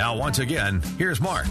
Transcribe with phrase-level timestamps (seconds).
[0.00, 1.46] Now, once again, here's Mark.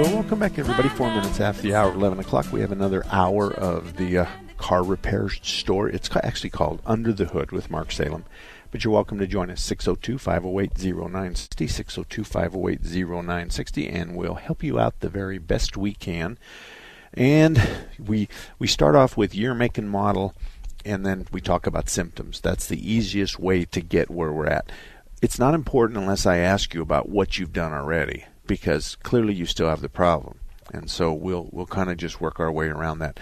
[0.00, 0.88] Well, welcome back, everybody.
[0.88, 4.26] Four minutes after the hour, 11 o'clock, we have another hour of the uh,
[4.56, 5.90] car repair store.
[5.90, 8.24] It's actually called Under the Hood with Mark Salem.
[8.70, 14.62] But you're welcome to join us, 602 508 0960, 602 508 0960, and we'll help
[14.62, 16.38] you out the very best we can.
[17.12, 17.60] And
[17.98, 18.26] we,
[18.58, 20.34] we start off with year, make, and model,
[20.86, 22.40] and then we talk about symptoms.
[22.40, 24.72] That's the easiest way to get where we're at
[25.22, 29.46] it's not important unless I ask you about what you've done already, because clearly you
[29.46, 30.40] still have the problem,
[30.72, 33.20] and so we'll we'll kind of just work our way around that.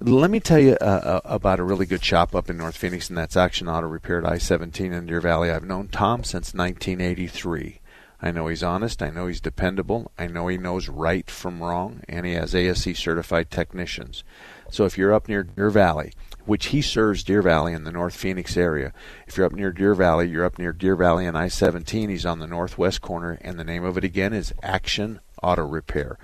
[0.00, 3.08] Let me tell you uh, uh, about a really good shop up in North Phoenix,
[3.08, 5.48] and that's Action Auto Repair at I-17 in Deer Valley.
[5.48, 7.78] I've known Tom since 1983.
[8.20, 9.00] I know he's honest.
[9.00, 10.10] I know he's dependable.
[10.18, 14.24] I know he knows right from wrong, and he has ASE certified technicians.
[14.70, 16.12] So if you're up near Deer Valley,
[16.44, 18.92] which he serves Deer Valley in the North Phoenix area.
[19.26, 22.10] If you're up near Deer Valley, you're up near Deer Valley and I 17.
[22.10, 26.18] He's on the northwest corner, and the name of it again is Action Auto Repair.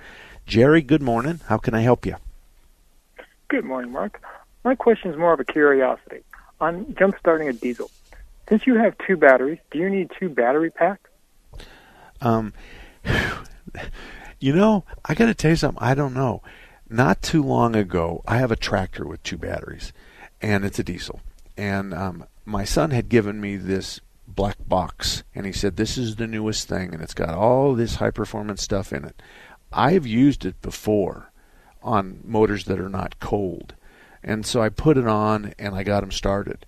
[0.45, 1.39] Jerry, good morning.
[1.47, 2.15] How can I help you?
[3.47, 4.21] Good morning, Mark.
[4.63, 6.23] My question is more of a curiosity.
[6.59, 7.89] On jump starting a diesel,
[8.49, 11.09] since you have two batteries, do you need two battery packs?
[12.21, 12.53] Um,
[14.39, 15.81] you know, I got to tell you something.
[15.81, 16.41] I don't know.
[16.89, 19.93] Not too long ago, I have a tractor with two batteries
[20.41, 21.21] and it's a diesel.
[21.57, 26.15] And um, my son had given me this black box, and he said, This is
[26.15, 29.21] the newest thing, and it's got all this high performance stuff in it.
[29.71, 31.31] I've used it before
[31.83, 33.75] on motors that are not cold.
[34.23, 36.65] And so I put it on and I got them started.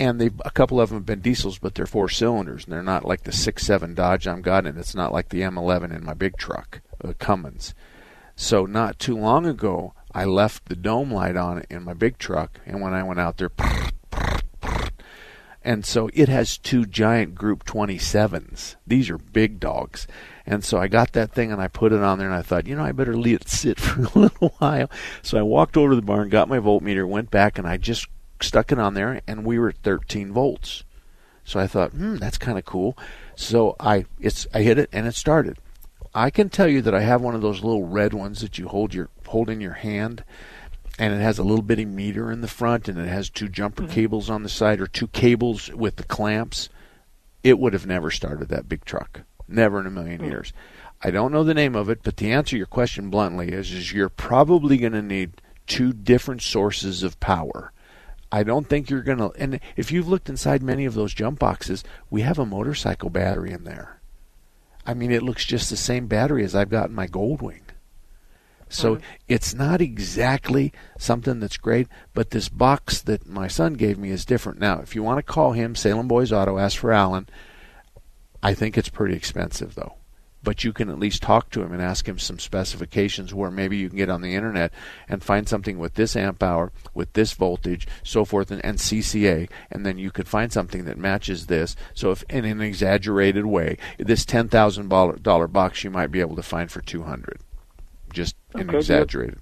[0.00, 2.82] And they a couple of them have been diesels, but they're four cylinders, and they're
[2.82, 6.04] not like the six seven Dodge I'm got, and it's not like the M11 in
[6.04, 7.74] my big truck, the Cummins.
[8.36, 12.60] So not too long ago, I left the dome light on in my big truck,
[12.66, 13.50] and when I went out there,
[15.62, 18.76] and so it has two giant Group 27s.
[18.86, 20.06] These are big dogs.
[20.46, 22.66] And so I got that thing and I put it on there and I thought,
[22.66, 24.90] you know, I better let it sit for a little while.
[25.20, 28.06] So I walked over to the barn, got my voltmeter, went back, and I just
[28.40, 30.84] stuck it on there, and we were at 13 volts.
[31.44, 32.96] So I thought, hmm, that's kind of cool.
[33.34, 35.58] So I it's I hit it and it started.
[36.18, 38.66] I can tell you that I have one of those little red ones that you
[38.66, 40.24] hold your hold in your hand
[40.98, 43.84] and it has a little bitty meter in the front and it has two jumper
[43.84, 43.92] mm-hmm.
[43.92, 46.70] cables on the side or two cables with the clamps.
[47.44, 49.20] It would have never started that big truck.
[49.46, 50.24] Never in a 1000000 mm-hmm.
[50.24, 50.52] years.
[51.00, 53.92] I don't know the name of it but to answer your question bluntly is, is
[53.92, 57.70] you're probably going to need two different sources of power.
[58.32, 61.38] I don't think you're going to and if you've looked inside many of those jump
[61.38, 63.97] boxes we have a motorcycle battery in there
[64.88, 67.60] i mean it looks just the same battery as i've got in my goldwing
[68.68, 69.04] so mm-hmm.
[69.28, 74.24] it's not exactly something that's great, but this box that my son gave me is
[74.24, 74.58] different.
[74.58, 77.28] Now, if you want to call him Salem Boys Auto, ask for Alan.
[78.42, 79.94] I think it's pretty expensive though.
[80.42, 83.76] But you can at least talk to him and ask him some specifications where maybe
[83.76, 84.72] you can get on the internet
[85.08, 89.50] and find something with this amp hour, with this voltage, so forth, and, and CCA,
[89.70, 91.74] and then you could find something that matches this.
[91.92, 96.36] So, if in an exaggerated way, this ten thousand dollar box you might be able
[96.36, 97.40] to find for two hundred
[98.12, 99.38] just okay, exaggerated.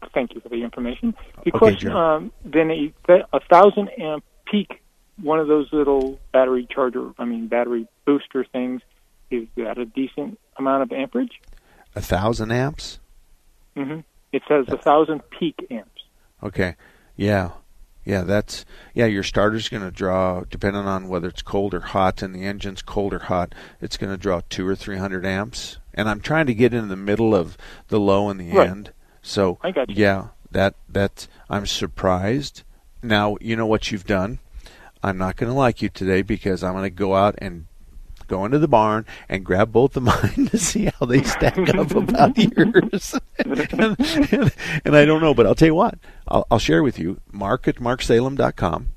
[0.00, 0.10] Good.
[0.12, 1.14] Thank you for the information.
[1.44, 4.80] The okay, um, then a, a thousand amp peak,
[5.20, 8.82] one of those little battery charger, I mean battery booster things,
[9.30, 11.40] is that a decent amount of amperage?
[11.94, 12.98] A thousand amps.
[13.76, 14.00] Mm-hmm.
[14.32, 16.02] It says a thousand peak amps.
[16.42, 16.76] Okay.
[17.16, 17.50] Yeah.
[18.04, 18.64] Yeah, that's
[18.94, 19.06] yeah.
[19.06, 22.80] Your starter's going to draw, depending on whether it's cold or hot, and the engine's
[22.80, 23.52] cold or hot.
[23.80, 26.88] It's going to draw two or three hundred amps and I'm trying to get in
[26.88, 27.56] the middle of
[27.88, 28.68] the low and the right.
[28.68, 28.92] end.
[29.22, 29.96] So I got you.
[29.96, 32.62] yeah, that that I'm surprised.
[33.02, 34.38] Now you know what you've done.
[35.02, 37.66] I'm not going to like you today because I'm going to go out and
[38.26, 41.90] go into the barn and grab both of mine to see how they stack up
[41.94, 43.14] about yours.
[43.38, 44.52] and, and,
[44.84, 45.98] and, I don't know, but I'll tell you what.
[46.28, 47.20] I'll, I'll share with you.
[47.32, 48.88] Mark at marksalem.com.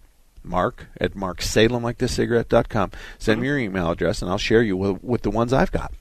[0.43, 2.91] Mark at marksalem like the cigarette.com.
[3.17, 5.93] Send me your email address and I'll share you with, with the ones I've got.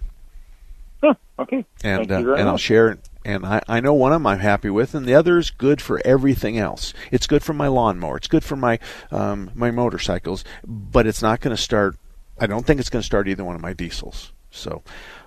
[1.39, 1.65] Okay.
[1.85, 2.41] And uh, and much.
[2.41, 5.39] I'll share And I, I know one of them I'm happy with, and the other
[5.39, 6.93] is good for everything else.
[7.13, 8.17] It's good for my lawnmower.
[8.17, 8.79] It's good for my
[9.11, 11.97] um, my motorcycles, but it's not going to start.
[12.41, 14.33] I don't think it's going to start either one of my diesels.
[14.51, 14.83] So,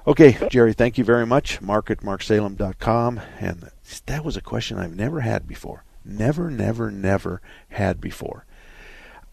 [0.08, 1.62] okay, Jerry, thank you very much.
[1.62, 3.22] Mark at marksalem.com.
[3.40, 3.70] And
[4.06, 5.84] that was a question I've never had before.
[6.04, 8.46] Never, never, never had before.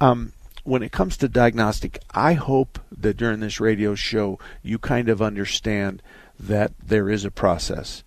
[0.01, 0.33] Um,
[0.65, 5.23] when it comes to diagnostic, I hope that during this radio show you kind of
[5.23, 6.03] understand
[6.39, 8.05] that there is a process.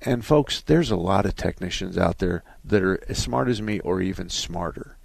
[0.00, 3.80] And folks, there's a lot of technicians out there that are as smart as me
[3.80, 4.96] or even smarter.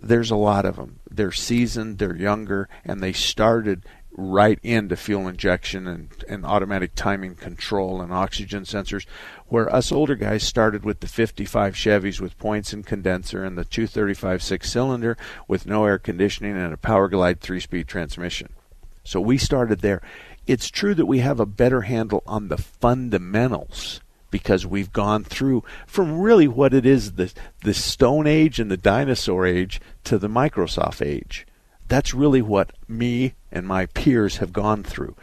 [0.00, 1.00] There's a lot of them.
[1.10, 7.36] They're seasoned, they're younger, and they started right into fuel injection and, and automatic timing
[7.36, 9.06] control and oxygen sensors,
[9.46, 13.64] where us older guys started with the 55 Chevys with points and condenser and the
[13.64, 15.16] 235 six cylinder
[15.46, 18.48] with no air conditioning and a Power Glide three speed transmission.
[19.04, 20.02] So we started there.
[20.46, 24.00] It's true that we have a better handle on the fundamentals
[24.30, 27.32] because we've gone through from really what it is the
[27.62, 31.46] the Stone Age and the Dinosaur Age to the Microsoft Age.
[31.88, 35.16] That's really what me and my peers have gone through.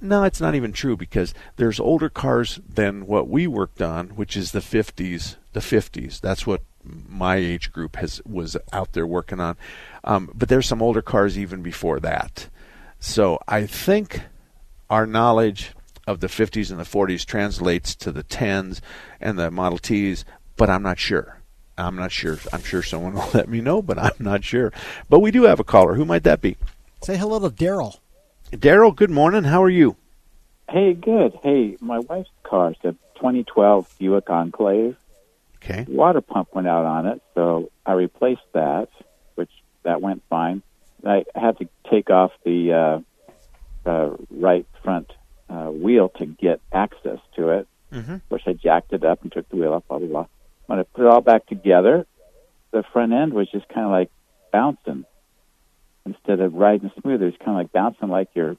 [0.00, 4.36] No, it's not even true because there's older cars than what we worked on, which
[4.36, 5.36] is the 50s.
[5.52, 6.20] The 50s.
[6.20, 9.56] That's what my age group has was out there working on.
[10.02, 12.48] Um, but there's some older cars even before that.
[12.98, 14.22] So I think
[14.90, 15.72] our knowledge
[16.06, 18.80] of the 50s and the 40s translates to the 10s
[19.20, 20.24] and the Model Ts,
[20.56, 21.38] but I'm not sure.
[21.78, 22.38] I'm not sure.
[22.52, 24.72] I'm sure someone will let me know, but I'm not sure.
[25.08, 25.94] But we do have a caller.
[25.94, 26.56] Who might that be?
[27.02, 27.98] Say hello to Daryl.
[28.52, 29.44] Daryl, good morning.
[29.44, 29.96] How are you?
[30.68, 31.38] Hey, good.
[31.42, 34.96] Hey, my wife's car is a 2012 Buick Enclave.
[35.56, 35.84] Okay.
[35.88, 38.88] Water pump went out on it, so I replaced that,
[39.36, 39.50] which
[39.84, 40.62] that went fine.
[41.04, 45.12] I had to take off the uh, uh, right front
[45.52, 47.68] uh, wheel to get access to it.
[47.92, 48.16] Mm-hmm.
[48.30, 49.86] Which I jacked it up and took the wheel off.
[49.86, 50.26] Blah blah blah.
[50.66, 52.06] When I put it all back together,
[52.70, 54.10] the front end was just kind of like
[54.50, 55.04] bouncing
[56.06, 57.22] instead of riding smooth.
[57.22, 58.56] It was kind of like bouncing like your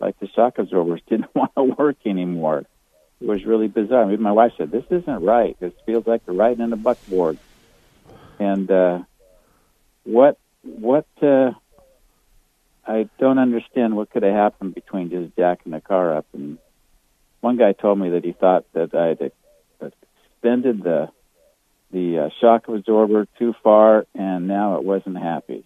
[0.00, 2.64] like the shock absorbers didn't want to work anymore.
[3.20, 4.02] It was really bizarre.
[4.02, 5.56] I mean, my wife said, "This isn't right.
[5.60, 7.38] This feels like you're riding in a buckboard."
[8.40, 9.02] And uh,
[10.02, 11.52] what what uh,
[12.86, 16.58] I don't understand what could have happened between just jacking the car up and
[17.40, 19.32] one guy told me that he thought that I had
[19.80, 21.10] extended the
[21.90, 25.64] the uh, shock absorber too far and now it wasn't happy.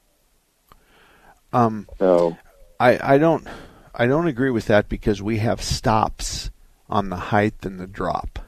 [1.53, 2.37] Um, so
[2.79, 3.47] I I don't
[3.95, 6.51] I don't agree with that because we have stops
[6.89, 8.39] on the height and the drop.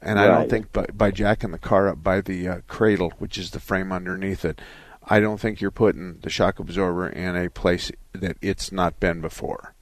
[0.00, 0.24] And right.
[0.24, 3.50] I don't think by, by jacking the car up by the uh, cradle, which is
[3.50, 4.60] the frame underneath it,
[5.08, 9.20] I don't think you're putting the shock absorber in a place that it's not been
[9.20, 9.74] before.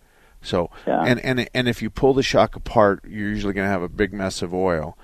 [0.42, 1.02] So yeah.
[1.04, 3.88] and and and if you pull the shock apart, you're usually going to have a
[3.88, 4.96] big mess of oil.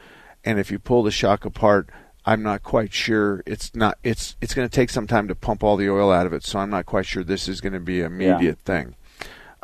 [0.44, 1.90] And if you pull the shock apart,
[2.24, 3.42] I'm not quite sure.
[3.46, 3.98] It's not.
[4.02, 6.44] It's it's going to take some time to pump all the oil out of it.
[6.44, 8.74] So I'm not quite sure this is going to be an immediate yeah.
[8.74, 8.96] thing.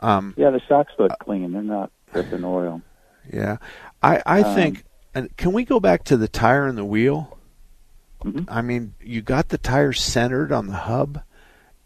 [0.00, 1.52] Um, yeah, the shocks look clean.
[1.52, 2.82] They're not dripping oil.
[3.32, 3.56] Yeah,
[4.02, 4.84] I I Um, think.
[5.14, 7.36] And can we go back to the tire and the wheel?
[8.24, 8.44] Mhm.
[8.48, 11.22] I mean, you got the tire centered on the hub,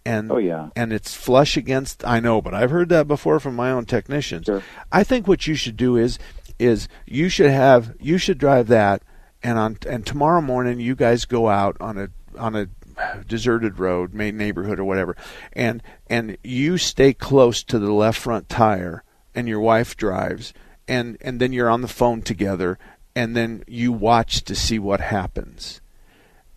[0.04, 0.68] and Oh yeah.
[0.76, 2.06] and it's flush against.
[2.06, 4.46] I know, but I've heard that before from my own technicians.
[4.46, 4.62] Sure.
[4.92, 6.18] I think what you should do is
[6.58, 9.02] is you should have you should drive that,
[9.42, 12.68] and on and tomorrow morning you guys go out on a on a
[13.28, 15.16] deserted road, main neighborhood or whatever,
[15.52, 19.02] and and you stay close to the left front tire,
[19.34, 20.52] and your wife drives,
[20.88, 22.78] and and then you're on the phone together,
[23.14, 25.80] and then you watch to see what happens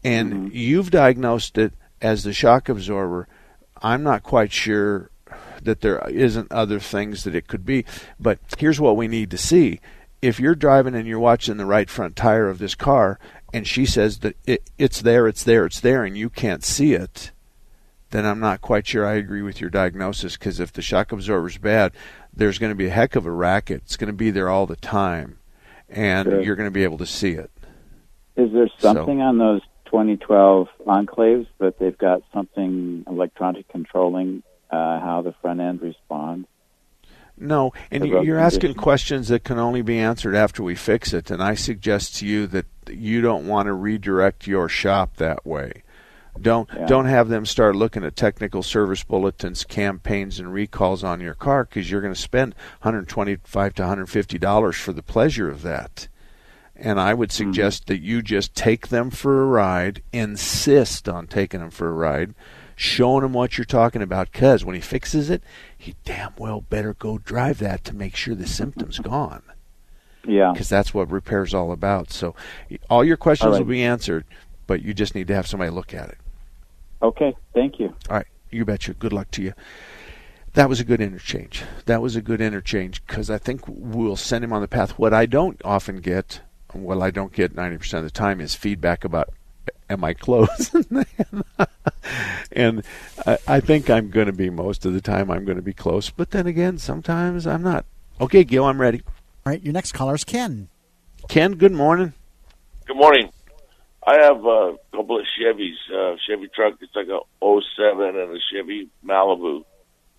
[0.03, 0.49] and Mhm.
[0.53, 3.27] you've diagnosed it as the shock absorber.
[3.81, 5.09] I'm not quite sure
[5.61, 7.85] that there isn't other things that it could be,
[8.19, 9.79] but here's what we need to see.
[10.21, 13.19] If you're driving and you're watching the right front tire of this car
[13.53, 16.93] and she says that it, it's there, it's there, it's there, and you can't see
[16.93, 17.31] it,
[18.11, 21.57] then I'm not quite sure I agree with your diagnosis because if the shock absorber's
[21.57, 21.91] bad,
[22.33, 23.81] there's going to be a heck of a racket.
[23.85, 25.37] It's going to be there all the time,
[25.89, 26.41] and Sure.
[26.41, 27.51] you're going to be able to see it.
[28.35, 35.21] Is there something on those 2012 enclaves but they've got something electronic controlling uh, how
[35.23, 36.47] the front end responds?
[37.37, 41.41] No, and you're asking questions that can only be answered after we fix it, and
[41.41, 45.83] I suggest to you that you don't want to redirect your shop that way.
[46.39, 46.85] Don't Yeah.
[46.85, 51.63] don't have them start looking at technical service bulletins, campaigns, and recalls on your car
[51.63, 56.07] because you're going to spend 125 to 150 dollars for the pleasure of that.
[56.81, 57.51] And I would mm-hmm.
[57.51, 61.93] suggest that you just take them for a ride, insist on taking them for a
[61.93, 62.33] ride,
[62.75, 64.31] showing him what you're talking about.
[64.31, 65.43] Because when he fixes it,
[65.77, 69.43] he damn well better go drive that to make sure the symptom's gone.
[70.25, 70.51] Yeah.
[70.53, 72.11] Because that's what repair's all about.
[72.11, 72.35] So
[72.89, 73.59] all your questions All right.
[73.59, 74.25] will be answered,
[74.67, 76.17] but you just need to have somebody look at it.
[77.01, 77.35] Okay.
[77.53, 77.95] Thank you.
[78.09, 78.93] All right, you betcha.
[78.93, 79.53] Good luck to you.
[80.53, 81.63] That was a good interchange.
[81.85, 84.97] That was a good interchange because I think we'll send him on the path.
[84.97, 86.41] What I don't often get,
[86.73, 89.33] well, I don't get 90% of the time, is feedback about
[89.89, 90.71] am I close?
[92.51, 92.83] and
[93.25, 95.31] I, I think I'm going to be most of the time.
[95.31, 97.85] I'm going to be close, but then again, sometimes I'm not.
[98.21, 99.01] Okay, Gil, I'm ready.
[99.45, 100.69] All right, your next caller is Ken.
[101.27, 102.13] Ken, good morning.
[102.85, 103.29] Good morning.
[104.05, 106.75] I have a couple of Chevys, uh, Chevy truck.
[106.81, 109.63] It's like a 07 and a Chevy Malibu,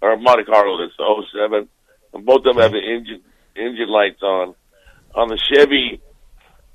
[0.01, 0.97] or a Monte Carlo that's
[1.33, 1.69] 07.
[2.13, 3.23] And both of them have the engine
[3.57, 4.55] engine lights on.
[5.15, 6.01] On the Chevy,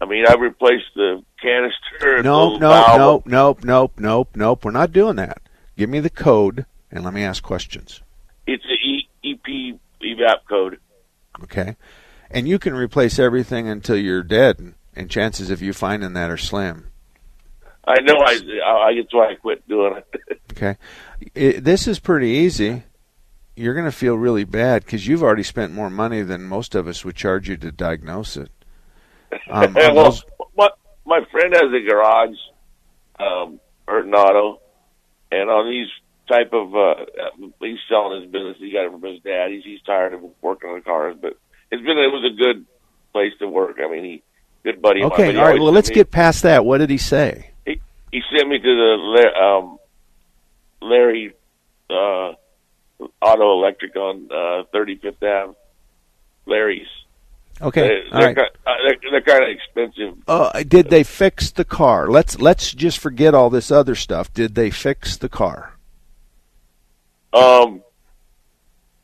[0.02, 2.22] I mean, I replaced the canister.
[2.22, 4.66] No, no, no, nope, nope, nope, nope.
[4.66, 5.42] We're not doing that.
[5.78, 8.02] Give me the code and let me ask questions.
[8.48, 10.80] It's the e- EP evap code.
[11.44, 11.76] Okay,
[12.30, 16.38] and you can replace everything until you're dead, and chances of you finding that are
[16.38, 16.92] slim.
[17.88, 18.16] I know.
[18.18, 20.42] I, I that's why I quit doing it.
[20.52, 20.78] okay,
[21.34, 22.84] it, this is pretty easy.
[23.56, 26.88] You're going to feel really bad because you've already spent more money than most of
[26.90, 28.52] us would charge you to diagnose it.
[29.50, 30.24] Um, well, those...
[30.58, 30.70] my,
[31.06, 32.38] my friend has a garage,
[33.20, 34.62] um, Burton Auto,
[35.32, 35.90] and on these
[36.28, 37.06] type of uh,
[37.62, 38.58] he's selling his business.
[38.60, 39.52] He got it from his dad.
[39.52, 41.38] He's he's tired of working on cars, but
[41.72, 42.66] it's been it was a good
[43.14, 43.78] place to work.
[43.84, 44.24] I mean, he
[44.64, 45.04] good buddy.
[45.04, 45.60] Okay, all right.
[45.60, 46.66] Well, let's me, get past that.
[46.66, 47.52] What did he say?
[47.66, 47.80] He
[48.12, 49.78] he sent me to the um,
[50.82, 51.34] Larry
[51.90, 52.34] uh,
[53.22, 55.54] Auto Electric on uh, 35th Ave.
[56.46, 56.88] Larry's.
[57.62, 58.36] Okay, they, all right.
[58.36, 60.24] Kind, uh, they're, they're kind of expensive.
[60.28, 62.08] Uh, did they fix the car?
[62.10, 64.34] Let's let's just forget all this other stuff.
[64.34, 65.74] Did they fix the car?
[67.34, 67.82] Um.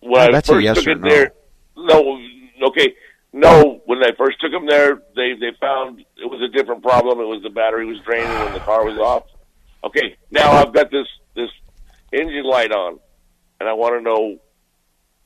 [0.01, 1.09] When oh, that's I first a yes took or it no.
[1.09, 1.33] there,
[1.77, 2.21] no.
[2.63, 2.93] Okay,
[3.31, 3.81] no.
[3.85, 7.19] When I first took them there, they they found it was a different problem.
[7.19, 9.23] It was the battery was draining when the car was off.
[9.83, 11.49] Okay, now I've got this this
[12.11, 12.99] engine light on,
[13.59, 14.39] and I want to know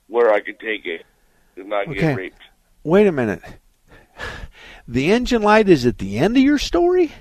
[0.08, 1.03] where I could take it
[1.55, 2.00] to not okay.
[2.00, 2.41] get raped
[2.86, 3.42] wait a minute.
[4.88, 7.12] The engine light is at the end of your story?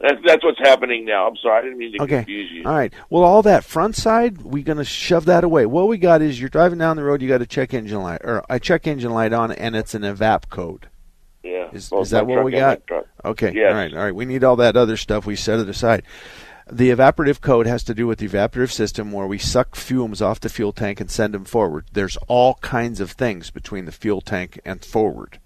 [0.00, 1.26] That's, that's what's happening now.
[1.26, 2.16] I'm sorry, I didn't mean to okay.
[2.18, 2.64] confuse you.
[2.66, 2.92] All right.
[3.08, 5.64] Well, all that front side, we're going to shove that away.
[5.64, 8.20] What we got is you're driving down the road, you got a check engine light,
[8.22, 10.88] or a check engine light on, and it's an evap code.
[11.42, 11.70] Yeah.
[11.72, 12.82] Is, is that what we got?
[13.24, 13.52] Okay.
[13.54, 13.70] Yes.
[13.70, 13.94] All right.
[13.94, 14.14] All right.
[14.14, 15.24] We need all that other stuff.
[15.24, 16.02] We set it aside.
[16.68, 20.40] The evaporative code has to do with the evaporative system where we suck fumes off
[20.40, 21.84] the fuel tank and send them forward.
[21.92, 25.38] There's all kinds of things between the fuel tank and forward.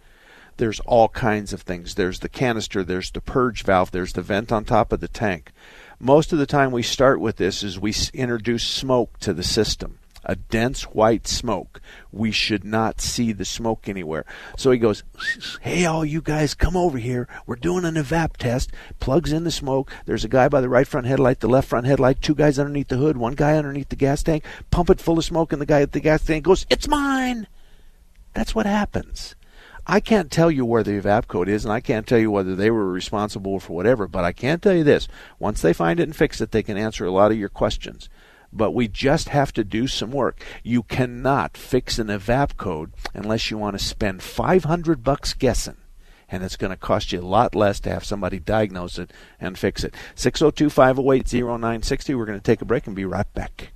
[0.57, 1.97] There's all kinds of things.
[1.97, 5.53] There's the canister, there's the purge valve, there's the vent on top of the tank.
[5.99, 10.00] Most of the time we start with this is we introduce smoke to the system
[10.25, 11.81] a dense white smoke.
[12.13, 14.25] We should not see the smoke anywhere.
[14.57, 15.03] So he goes,
[15.61, 17.29] Hey, all you guys, come over here.
[17.47, 18.71] We're doing an evap test.
[18.99, 19.93] Plugs in the smoke.
[20.07, 22.89] There's a guy by the right front headlight, the left front headlight, two guys underneath
[22.89, 24.45] the hood, one guy underneath the gas tank.
[24.71, 27.47] Pump it full of smoke, and the guy at the gas tank goes, It's mine.
[28.35, 29.35] That's what happens.
[29.87, 32.55] I can't tell you where the evap code is, and I can't tell you whether
[32.55, 35.09] they were responsible for whatever, but I can tell you this.
[35.39, 38.09] Once they find it and fix it, they can answer a lot of your questions
[38.53, 40.43] but we just have to do some work.
[40.63, 45.77] You cannot fix an evap code unless you want to spend 500 bucks guessing.
[46.29, 49.59] And it's going to cost you a lot less to have somebody diagnose it and
[49.59, 49.95] fix it.
[50.15, 52.15] 602 508 0960.
[52.15, 53.73] We're going to take a break and be right back.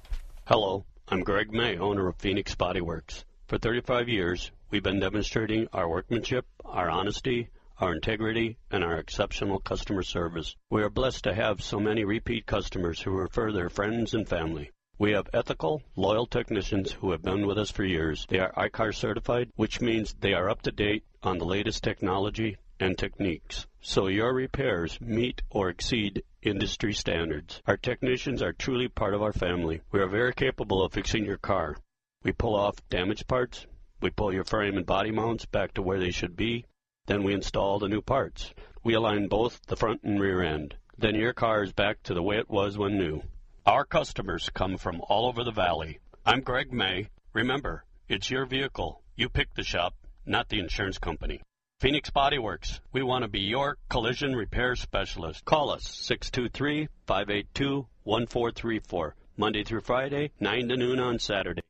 [0.47, 3.25] Hello, I'm Greg May, owner of Phoenix Body Works.
[3.49, 7.49] For 35 years, we've been demonstrating our workmanship, our honesty,
[7.81, 10.55] our integrity, and our exceptional customer service.
[10.71, 14.71] We are blessed to have so many repeat customers who refer their friends and family.
[14.97, 18.27] We have ethical, loyal technicians who have been with us for years.
[18.29, 22.57] They are ICAR certified, which means they are up to date on the latest technology
[22.79, 23.67] and techniques.
[23.81, 27.61] So your repairs meet or exceed industry standards.
[27.67, 29.81] Our technicians are truly part of our family.
[29.91, 31.77] We are very capable of fixing your car.
[32.23, 33.67] We pull off damaged parts.
[34.01, 36.67] We pull your frame and body mounts back to where they should be.
[37.07, 38.55] Then we install the new parts.
[38.83, 40.75] We align both the front and rear end.
[40.97, 43.21] Then your car is back to the way it was when new.
[43.67, 45.99] Our customers come from all over the valley.
[46.25, 47.09] I'm Greg May.
[47.35, 49.03] Remember, it's your vehicle.
[49.17, 49.95] You pick the shop,
[50.25, 51.43] not the insurance company.
[51.81, 52.81] Phoenix Body Works.
[52.93, 55.45] We want to be your collision repair specialist.
[55.45, 59.15] Call us 623 582 1434.
[59.37, 61.61] Monday through Friday, 9 to noon on Saturday.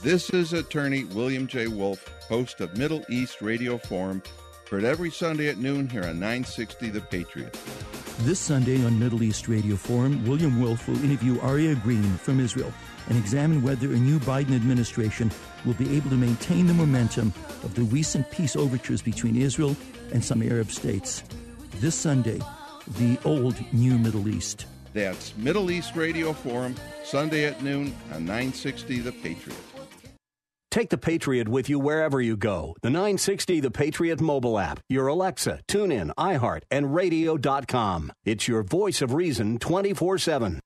[0.00, 1.66] This is attorney William J.
[1.66, 4.22] Wolf, host of Middle East Radio Forum,
[4.70, 7.58] heard every Sunday at noon here on 960 The Patriot.
[8.20, 12.72] This Sunday on Middle East Radio Forum, William Wolf will interview Aria Green from Israel
[13.08, 15.32] and examine whether a new Biden administration
[15.64, 19.76] will be able to maintain the momentum of the recent peace overtures between Israel
[20.12, 21.24] and some Arab states.
[21.80, 22.40] This Sunday,
[22.98, 24.66] the old new Middle East.
[24.94, 29.58] That's Middle East Radio Forum, Sunday at noon on 960 The Patriot.
[30.70, 32.76] Take the Patriot with you wherever you go.
[32.82, 38.12] The 960 The Patriot mobile app, your Alexa, TuneIn, iHeart, and radio.com.
[38.24, 40.60] It's your voice of reason 24 7.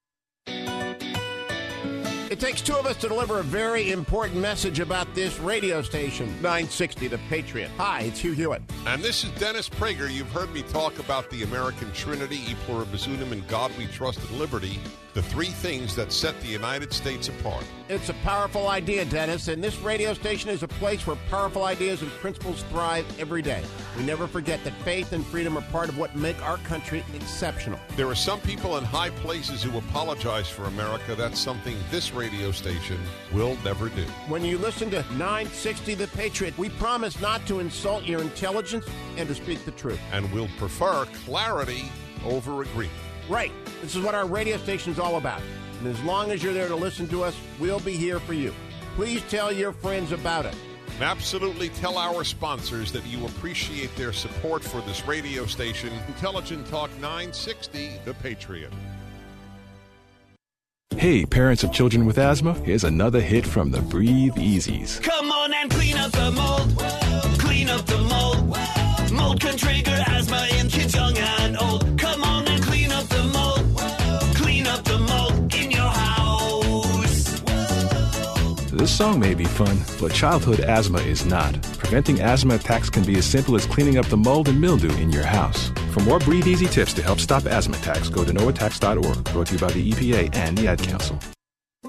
[2.33, 6.29] It takes two of us to deliver a very important message about this radio station,
[6.37, 7.71] 960 The Patriot.
[7.77, 8.63] Hi, it's Hugh Hewitt.
[8.87, 10.11] And this is Dennis Prager.
[10.11, 14.19] You've heard me talk about the American Trinity, E pluribus unum, and God we trust
[14.21, 14.81] and liberty,
[15.15, 17.65] the three things that set the United States apart.
[17.89, 22.01] It's a powerful idea, Dennis, and this radio station is a place where powerful ideas
[22.01, 23.63] and principles thrive every day.
[23.97, 27.79] We never forget that faith and freedom are part of what make our country exceptional.
[27.97, 31.15] There are some people in high places who apologize for America.
[31.15, 32.99] That's something this radio station
[33.33, 34.05] will never do.
[34.29, 38.87] When you listen to 960 The Patriot, we promise not to insult your intelligence
[39.19, 40.01] and to speak the truth.
[40.13, 41.85] And we'll prefer clarity
[42.25, 42.97] over agreement.
[43.33, 43.51] Right.
[43.81, 45.41] This is what our radio station is all about.
[45.79, 48.53] And as long as you're there to listen to us, we'll be here for you.
[48.95, 50.55] Please tell your friends about it.
[50.97, 56.67] And absolutely tell our sponsors that you appreciate their support for this radio station, Intelligent
[56.67, 58.71] Talk 960, The Patriot.
[60.99, 65.01] Hey, parents of children with asthma, here's another hit from the Breathe Easies.
[65.03, 66.79] Come on and clean up the mold.
[67.39, 69.11] Clean up the mold.
[69.11, 70.12] Mold can trigger
[78.83, 81.55] This song may be fun, but childhood asthma is not.
[81.79, 85.13] Preventing asthma attacks can be as simple as cleaning up the mold and mildew in
[85.13, 85.71] your house.
[85.93, 89.23] For more Breathe Easy tips to help stop asthma attacks, go to noattacks.org.
[89.33, 91.17] Brought to you by the EPA and the Ad Council.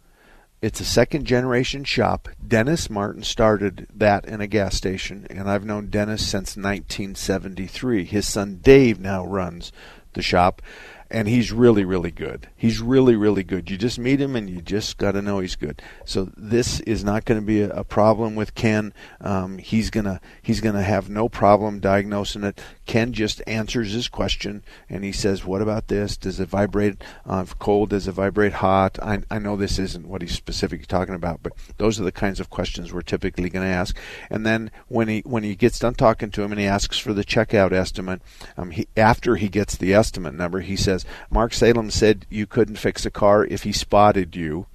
[0.62, 2.28] It's a second generation shop.
[2.46, 8.04] Dennis Martin started that in a gas station, and I've known Dennis since 1973.
[8.04, 9.72] His son Dave now runs
[10.14, 10.62] the shop,
[11.10, 12.50] and he's really, really good.
[12.56, 13.70] He's really, really good.
[13.70, 15.82] You just meet him, and you just got to know he's good.
[16.06, 18.94] So this is not going to be a, a problem with Ken.
[19.22, 22.62] Um, he's gonna he's gonna have no problem diagnosing it.
[22.86, 26.18] Ken just answers his question, and he says, "What about this?
[26.18, 27.90] Does it vibrate uh, cold?
[27.90, 31.54] Does it vibrate hot?" I, I know this isn't what he's specifically talking about, but
[31.78, 33.98] those are the kinds of questions we're typically going to ask.
[34.30, 37.14] And then when he when he gets done talking to him, and he asks for
[37.14, 38.22] the checkout estimate,
[38.58, 40.97] um, he, after he gets the estimate number, he says,
[41.30, 44.68] "Mark Salem said you couldn't fix a car if he spotted you."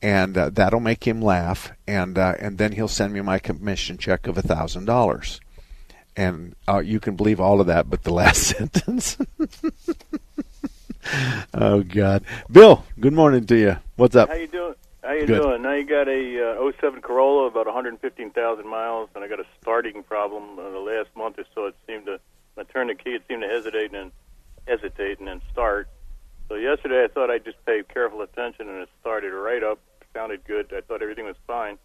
[0.00, 3.98] And uh, that'll make him laugh, and uh, and then he'll send me my commission
[3.98, 5.40] check of a thousand dollars
[6.14, 9.16] and uh, you can believe all of that but the last sentence
[11.54, 14.74] oh god bill good morning to you what's up How you doing?
[15.02, 15.42] How you Good.
[15.42, 15.62] doing?
[15.62, 20.04] Now you got a uh, 07 Corolla, about 115,000 miles, and I got a starting
[20.04, 20.56] problem.
[20.58, 22.20] Uh, the last month or so, it seemed to,
[22.54, 24.12] when I turned the key, it seemed to hesitate and
[24.66, 25.88] hesitate and then start.
[26.48, 29.78] So yesterday, I thought I'd just pay careful attention, and it started right up.
[30.14, 30.72] Sounded good.
[30.76, 31.78] I thought everything was fine.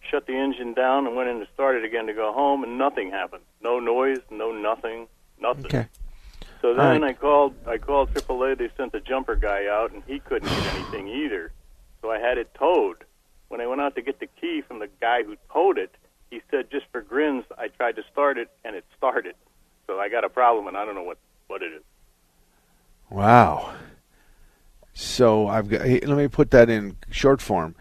[0.00, 2.78] Shut the engine down and went in to start it again to go home, and
[2.78, 3.42] nothing happened.
[3.62, 5.08] No noise, no nothing,
[5.40, 5.66] nothing.
[5.66, 5.88] okay
[6.62, 7.10] So then right.
[7.10, 8.58] I called I called AAA.
[8.58, 11.52] They sent the jumper guy out, and he couldn't get anything either.
[12.00, 13.04] So I had it towed.
[13.48, 15.90] When I went out to get the key from the guy who towed it,
[16.30, 19.34] he said, just for grins, I tried to start it, and it started.
[19.86, 21.18] So I got a problem, and I don't know what
[21.50, 21.82] what it is.
[23.10, 23.74] wow.
[24.92, 27.74] So i've got hey, let me put that in short form.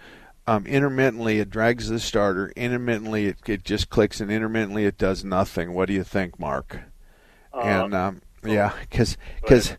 [0.48, 2.52] Um, intermittently it drags the starter.
[2.56, 5.74] Intermittently it, it just clicks and intermittently it does nothing.
[5.74, 6.82] What do you think mark?
[7.54, 9.76] Uh, and um, yeah because because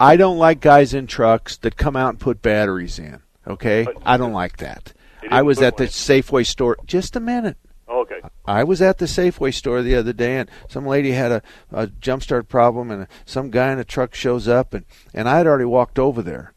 [0.00, 3.86] i don't like guys in trucks that come out and put batteries in okay?
[4.04, 4.92] I don't like that.
[5.30, 7.56] I was at the safeway store just a minute
[7.90, 8.20] Okay.
[8.46, 11.88] I was at the Safeway store the other day, and some lady had a, a
[11.88, 15.46] jump start problem, and some guy in a truck shows up, and, and I had
[15.46, 16.52] already walked over there,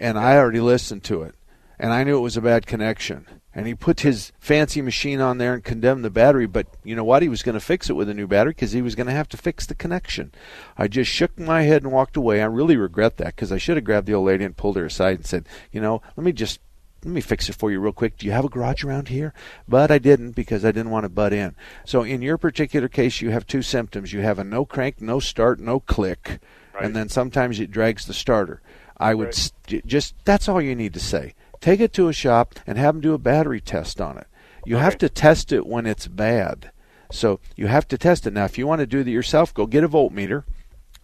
[0.00, 1.34] and I already listened to it,
[1.78, 3.26] and I knew it was a bad connection.
[3.54, 7.02] And he put his fancy machine on there and condemned the battery, but you know
[7.02, 7.22] what?
[7.22, 9.12] He was going to fix it with a new battery because he was going to
[9.12, 10.32] have to fix the connection.
[10.76, 12.40] I just shook my head and walked away.
[12.40, 14.86] I really regret that because I should have grabbed the old lady and pulled her
[14.86, 16.60] aside and said, you know, let me just
[17.04, 18.16] let me fix it for you real quick.
[18.18, 19.32] Do you have a garage around here?
[19.68, 21.54] But I didn't because I didn't want to butt in.
[21.84, 24.12] So in your particular case, you have two symptoms.
[24.12, 26.40] You have a no crank, no start, no click,
[26.74, 26.84] Right.
[26.84, 28.60] and then sometimes it drags the starter.
[28.96, 29.34] I would Right.
[29.34, 31.34] st- just that's all you need to say.
[31.60, 34.26] Take it to a shop and have them do a battery test on it.
[34.64, 36.70] You have to test it when it's bad.
[37.10, 38.32] So you have to test it.
[38.32, 40.44] Now, if you want to do that yourself, go get a voltmeter,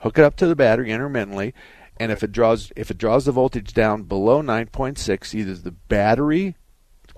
[0.01, 1.55] hook it up to the battery intermittently,
[1.99, 6.57] and if it draws if it draws the voltage down below 9.6, either the battery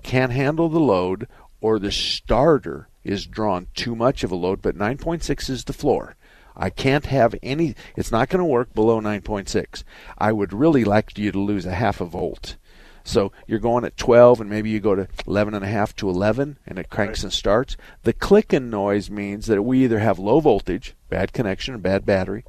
[0.03, 1.27] can't handle the load
[1.61, 6.15] or the starter is drawn too much of a load, but 9.6 is the floor.
[6.55, 9.83] I can't have any it's not going to work below 9.6.
[10.17, 12.57] I would really like you to lose a half a volt.
[13.03, 16.09] So you're going at 12 and maybe you go to 11 and a half to
[16.09, 17.77] 11 and it cranks and starts.
[18.03, 22.43] The clicking noise means that we either have low voltage, bad connection or bad battery,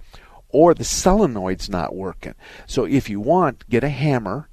[0.50, 2.34] or the solenoid's not working.
[2.66, 4.48] So if you want, get a hammer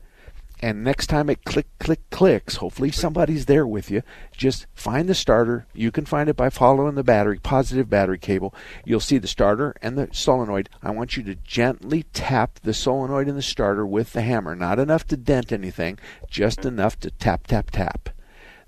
[0.61, 4.01] and next time it click click clicks hopefully somebody's there with you
[4.35, 5.67] just find the starter.
[5.73, 8.53] You can find it by following the battery positive battery cable.
[8.85, 10.69] You'll see the starter and the solenoid.
[10.81, 14.55] I want you to gently tap the solenoid and the starter with the hammer.
[14.55, 18.09] Not enough to dent anything just enough to tap tap tap.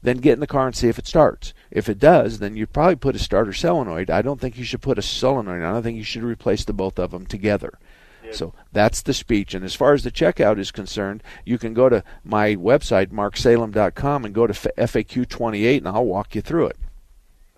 [0.02, 1.54] Then get in the car and see if it starts.
[1.70, 4.10] If it does, then you probably put a starter solenoid.
[4.10, 5.64] I don't think you should put a solenoid.
[5.64, 7.78] I don't think you should replace the both of them together.
[8.32, 9.54] So that's the speech.
[9.54, 14.26] And as far as the checkout is concerned, you can go to my website, marksalem.com,
[14.26, 16.78] and go to FAQ 28, and I'll walk you through it.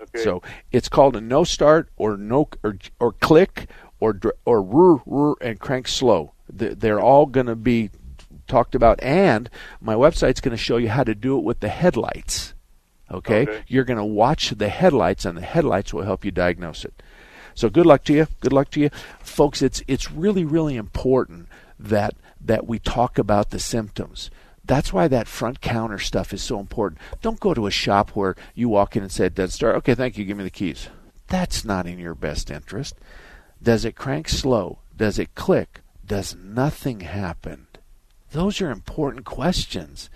[0.02, 0.24] Okay.
[0.24, 0.42] So
[0.72, 3.70] it's called a no start or no or or click
[4.00, 6.34] or or rrr, and crank slow.
[6.48, 7.90] They're, they're all going to be
[8.48, 9.50] talked about, and
[9.82, 12.54] my website's going to show you how to do it with the headlights.
[13.12, 13.64] Okay, Okay.
[13.68, 17.02] you're going to watch the headlights, and the headlights will help you diagnose it.
[17.56, 18.28] So good luck to you.
[18.40, 19.62] Good luck to you, folks.
[19.62, 21.48] It's it's really really important
[21.80, 24.30] that that we talk about the symptoms.
[24.64, 27.02] That's why that front counter stuff is so important.
[27.22, 30.18] Don't go to a shop where you walk in and say, "Dead start." Okay, thank
[30.18, 30.26] you.
[30.26, 30.90] Give me the keys.
[31.28, 32.96] That's not in your best interest.
[33.62, 34.80] Does it crank slow?
[34.96, 35.82] Does it click?
[36.06, 37.68] Does nothing happen?
[38.32, 40.10] Those are important questions.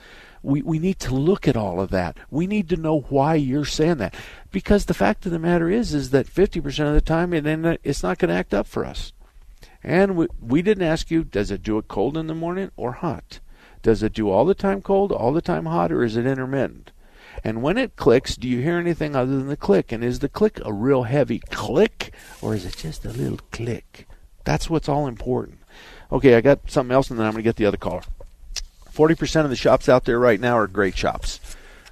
[0.44, 2.18] We, we need to look at all of that.
[2.30, 4.14] We need to know why you're saying that.
[4.52, 8.04] Because the fact of the matter is, is that 50% of the time it, it's
[8.04, 9.14] not going to act up for us.
[9.84, 12.94] And we, we didn't ask you, does it do it cold in the morning or
[12.94, 13.40] hot?
[13.82, 16.92] Does it do all the time cold, all the time hot, or is it intermittent?
[17.44, 19.92] And when it clicks, do you hear anything other than the click?
[19.92, 24.08] And is the click a real heavy click, or is it just a little click?
[24.46, 25.60] That's what's all important.
[26.12, 28.04] Okay, I got something else, and then I'm going to get the other caller.
[28.94, 31.40] 40% of the shops out there right now are great shops.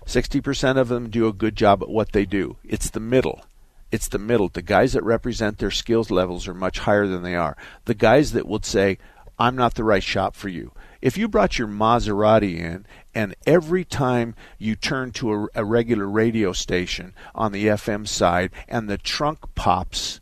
[0.06, 2.58] 60% of them do a good job at what they do.
[2.64, 3.44] It's the middle.
[3.92, 4.50] It's the middle.
[4.50, 7.58] The guys that represent their skills levels are much higher than they are.
[7.86, 9.00] The guys that would say,
[9.40, 10.72] I'm not the right shop for you.
[11.02, 12.86] If you brought your Maserati in
[13.16, 18.52] and every time you turn to a, a regular radio station on the FM side
[18.68, 20.21] and the trunk pops,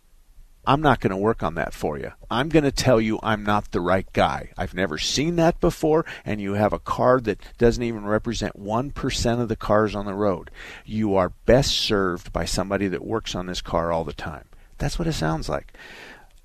[0.70, 2.12] I'm not going to work on that for you.
[2.30, 4.52] I'm going to tell you I'm not the right guy.
[4.56, 9.42] I've never seen that before, and you have a car that doesn't even represent 1%
[9.42, 10.52] of the cars on the road.
[10.86, 14.46] You are best served by somebody that works on this car all the time.
[14.78, 15.74] That's what it sounds like.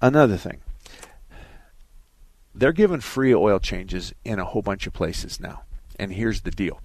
[0.00, 0.62] Another thing
[2.54, 5.64] they're giving free oil changes in a whole bunch of places now.
[5.98, 6.80] And here's the deal.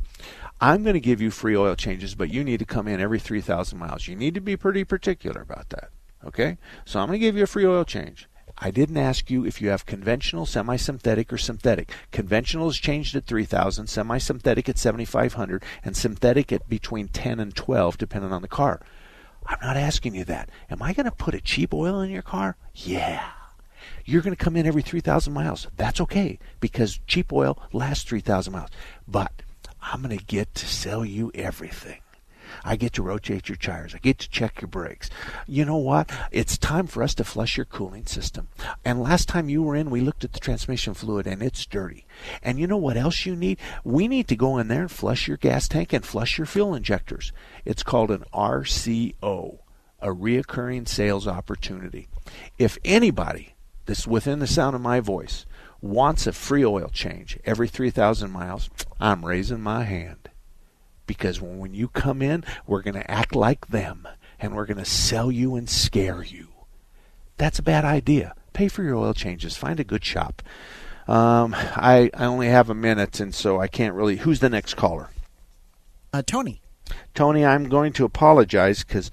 [0.59, 3.19] I'm going to give you free oil changes, but you need to come in every
[3.19, 4.09] 3,000 miles.
[4.09, 5.91] You need to be pretty particular about that.
[6.25, 6.57] Okay?
[6.85, 8.27] So I'm going to give you a free oil change.
[8.61, 11.91] I didn't ask you if you have conventional, semi synthetic, or synthetic.
[12.11, 17.55] Conventional is changed at 3,000, semi synthetic at 7,500, and synthetic at between 10 and
[17.55, 18.81] 12, depending on the car.
[19.45, 20.49] I'm not asking you that.
[20.69, 22.57] Am I going to put a cheap oil in your car?
[22.75, 23.31] Yeah.
[24.03, 25.67] You're going to come in every 3,000 miles.
[25.77, 28.69] That's okay because cheap oil lasts 3,000 miles.
[29.07, 29.41] But
[29.81, 32.01] I'm going to get to sell you everything.
[32.63, 33.95] I get to rotate your tires.
[33.95, 35.09] I get to check your brakes.
[35.47, 36.11] You know what?
[36.31, 38.47] It's time for us to flush your cooling system.
[38.83, 42.05] And last time you were in, we looked at the transmission fluid and it's dirty.
[42.41, 43.59] And you know what else you need?
[43.83, 46.75] We need to go in there and flush your gas tank and flush your fuel
[46.75, 47.31] injectors.
[47.65, 49.59] It's called an RCO,
[50.01, 52.07] a reoccurring sales opportunity.
[52.57, 55.45] If anybody that's within the sound of my voice
[55.81, 58.69] wants a free oil change every 3,000 miles,
[58.99, 60.28] I'm raising my hand
[61.09, 64.07] because when you come in, we're going to act like them
[64.39, 66.49] and we're going to sell you and scare you.
[67.37, 68.35] That's a bad idea.
[68.53, 69.57] Pay for your oil changes.
[69.57, 70.43] Find a good shop.
[71.07, 74.17] Um, I I only have a minute, and so I can't really.
[74.17, 75.09] Who's the next caller?
[76.13, 76.61] Uh, Tony.
[77.15, 79.09] Tony, I'm going to apologize because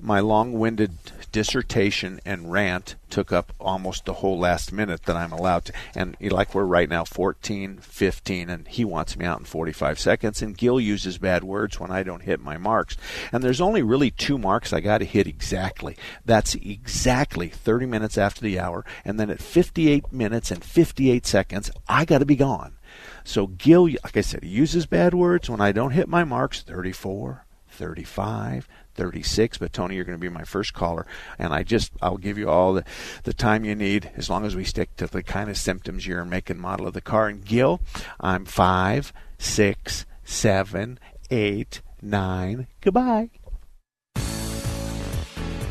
[0.00, 0.92] my long-winded
[1.34, 5.72] dissertation and rant took up almost the whole last minute that I'm allowed to.
[5.92, 10.40] And like we're right now, 14, 15, and he wants me out in 45 seconds.
[10.40, 12.96] And Gil uses bad words when I don't hit my marks.
[13.32, 15.96] And there's only really two marks I got to hit exactly.
[16.24, 18.84] That's exactly 30 minutes after the hour.
[19.04, 22.76] And then at 58 minutes and 58 seconds, I got to be gone.
[23.24, 26.62] So Gil, like I said, he uses bad words when I don't hit my marks
[26.62, 31.06] 34, 35, 36 but tony you're going to be my first caller
[31.38, 32.84] and i just i'll give you all the,
[33.24, 36.24] the time you need as long as we stick to the kind of symptoms you're
[36.24, 37.28] making model of the car.
[37.28, 37.80] And gil
[38.20, 40.98] i'm five six seven
[41.30, 42.66] eight nine.
[42.80, 43.30] Goodbye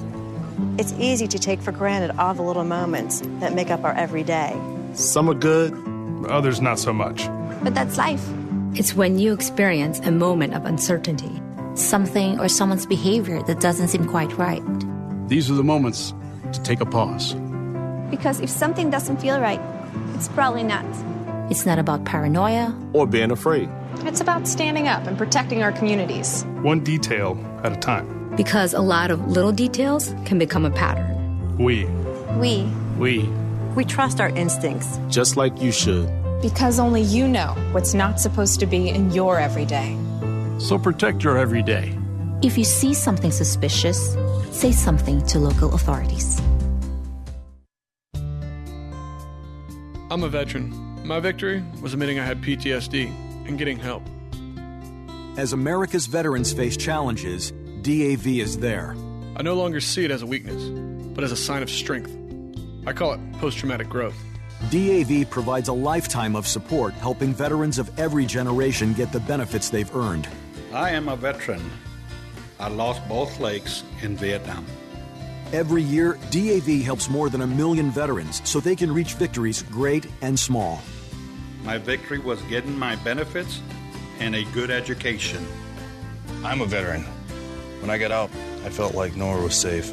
[0.78, 4.56] It's easy to take for granted all the little moments that make up our everyday.
[4.94, 5.72] Some are good,
[6.28, 7.26] others not so much.
[7.64, 8.24] But that's life.
[8.76, 11.42] It's when you experience a moment of uncertainty,
[11.74, 14.62] something or someone's behavior that doesn't seem quite right.
[15.28, 16.14] These are the moments
[16.52, 17.34] to take a pause.
[18.12, 19.58] Because if something doesn't feel right,
[20.14, 20.84] it's probably not.
[21.50, 23.70] It's not about paranoia or being afraid.
[24.04, 26.44] It's about standing up and protecting our communities.
[26.60, 28.36] One detail at a time.
[28.36, 31.56] Because a lot of little details can become a pattern.
[31.56, 31.86] We.
[32.36, 32.70] We.
[32.98, 33.26] We.
[33.74, 35.00] We trust our instincts.
[35.08, 36.06] Just like you should.
[36.42, 39.96] Because only you know what's not supposed to be in your everyday.
[40.58, 41.96] So protect your everyday.
[42.42, 44.14] If you see something suspicious,
[44.50, 46.42] say something to local authorities.
[50.12, 51.06] I'm a veteran.
[51.06, 53.06] My victory was admitting I had PTSD
[53.48, 54.02] and getting help.
[55.38, 58.94] As America's veterans face challenges, DAV is there.
[59.36, 60.62] I no longer see it as a weakness,
[61.14, 62.14] but as a sign of strength.
[62.86, 64.14] I call it post traumatic growth.
[64.68, 69.96] DAV provides a lifetime of support helping veterans of every generation get the benefits they've
[69.96, 70.28] earned.
[70.74, 71.62] I am a veteran.
[72.60, 74.66] I lost both legs in Vietnam.
[75.52, 80.06] Every year, DAV helps more than a million veterans so they can reach victories great
[80.22, 80.80] and small.
[81.62, 83.60] My victory was getting my benefits
[84.18, 85.46] and a good education.
[86.42, 87.02] I'm a veteran.
[87.80, 88.30] When I got out,
[88.64, 89.92] I felt like nowhere was safe.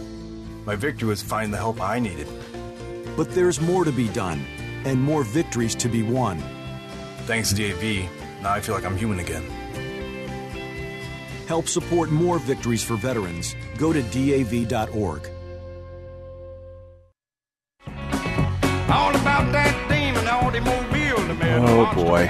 [0.66, 2.28] My victory was finding the help I needed.
[3.18, 4.46] But there's more to be done
[4.86, 6.42] and more victories to be won.
[7.26, 8.10] Thanks to DAV,
[8.42, 9.44] now I feel like I'm human again.
[11.48, 13.56] Help support more victories for veterans.
[13.78, 15.30] Go to DAV.org.
[21.52, 22.30] Oh boy.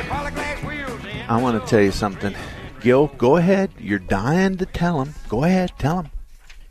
[1.27, 2.33] I want to tell you something.
[2.79, 3.71] Gil, go ahead.
[3.77, 5.13] You're dying to tell him.
[5.27, 6.11] Go ahead, tell him.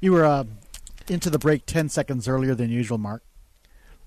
[0.00, 0.44] You were uh,
[1.08, 3.22] into the break 10 seconds earlier than usual, Mark.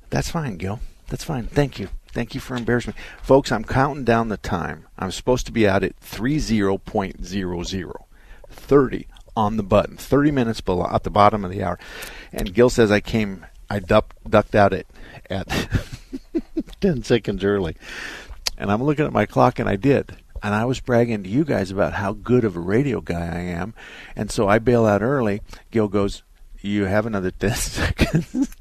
[0.10, 0.80] That's fine, Gil.
[1.08, 1.46] That's fine.
[1.46, 1.90] Thank you.
[2.08, 3.02] Thank you for embarrassing me.
[3.22, 4.88] Folks, I'm counting down the time.
[4.98, 7.94] I'm supposed to be out at 30.00.
[8.50, 9.98] 30 on the button.
[9.98, 11.80] 30 minutes below at the bottom of the hour.
[12.34, 14.86] And Gil says I came I duck, ducked out at
[15.30, 15.48] at
[16.82, 17.78] 10 seconds early.
[18.62, 20.16] And I'm looking at my clock and I did.
[20.44, 23.40] And I was bragging to you guys about how good of a radio guy I
[23.40, 23.74] am.
[24.16, 25.42] And so I bail out early.
[25.72, 26.22] Gil goes,
[26.62, 28.56] "You have another 10 seconds."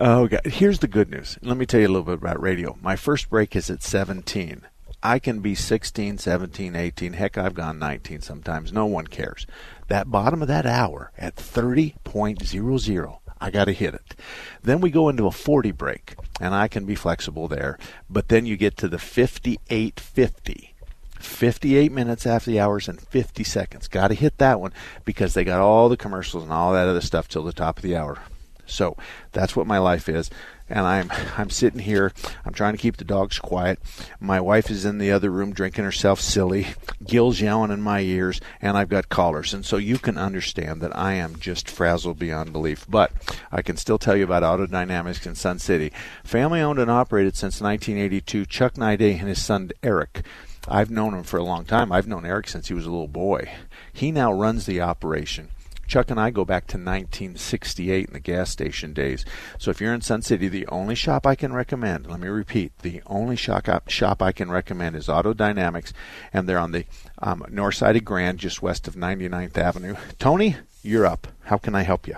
[0.00, 0.46] Oh, God.
[0.46, 1.38] Here's the good news.
[1.42, 2.78] Let me tell you a little bit about radio.
[2.80, 4.62] My first break is at 17.
[5.02, 7.12] I can be 16, 17, 18.
[7.14, 8.72] Heck, I've gone 19 sometimes.
[8.72, 9.46] No one cares.
[9.88, 14.14] That bottom of that hour at 30.00, I got to hit it.
[14.62, 17.78] Then we go into a 40 break, and I can be flexible there.
[18.10, 20.70] But then you get to the 58.50.
[21.18, 23.88] 58 minutes after the hours and 50 seconds.
[23.88, 24.72] Got to hit that one
[25.04, 27.82] because they got all the commercials and all that other stuff till the top of
[27.82, 28.18] the hour.
[28.66, 28.96] So
[29.32, 30.30] that's what my life is.
[30.68, 32.12] And I'm I'm sitting here.
[32.44, 33.78] I'm trying to keep the dogs quiet.
[34.20, 36.68] My wife is in the other room drinking herself silly.
[37.04, 39.54] Gil's yelling in my ears, and I've got callers.
[39.54, 42.86] And so you can understand that I am just frazzled beyond belief.
[42.88, 43.12] But
[43.50, 45.92] I can still tell you about Auto Dynamics in Sun City,
[46.24, 48.46] family owned and operated since 1982.
[48.46, 50.22] Chuck Nide and his son Eric.
[50.70, 51.90] I've known him for a long time.
[51.90, 53.50] I've known Eric since he was a little boy.
[53.92, 55.48] He now runs the operation.
[55.88, 59.24] Chuck and I go back to 1968 in the gas station days.
[59.58, 62.78] So if you're in Sun City, the only shop I can recommend, let me repeat,
[62.80, 65.94] the only shop, shop I can recommend is Auto Dynamics,
[66.32, 66.84] and they're on the
[67.20, 69.96] um, north side of Grand, just west of 99th Avenue.
[70.18, 71.26] Tony, you're up.
[71.44, 72.16] How can I help you?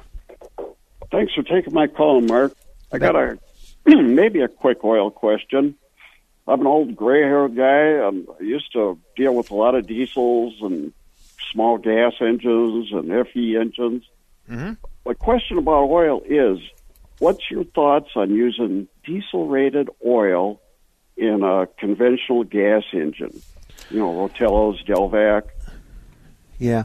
[1.13, 2.53] Thanks for taking my call, Mark.
[2.93, 3.39] I got a
[3.87, 5.77] maybe a quick oil question.
[6.47, 7.99] I'm an old gray-haired guy.
[7.99, 10.93] Um, I used to deal with a lot of diesels and
[11.53, 14.05] small gas engines and FE engines.
[14.49, 14.73] Mm-hmm.
[15.05, 16.59] My question about oil is,
[17.19, 20.61] what's your thoughts on using diesel-rated oil
[21.17, 23.41] in a conventional gas engine?
[23.91, 25.45] You know, Rotella's, Delvac.
[26.59, 26.85] Yeah.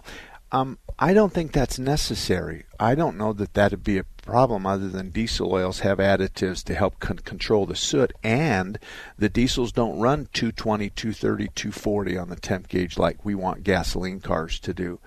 [0.51, 2.65] Um, I don't think that's necessary.
[2.79, 6.73] I don't know that that'd be a problem other than diesel oils have additives to
[6.73, 8.79] help con- control the soot and
[9.17, 14.19] the diesels don't run 220, 230, 240 on the temp gauge like we want gasoline
[14.19, 14.99] cars to do.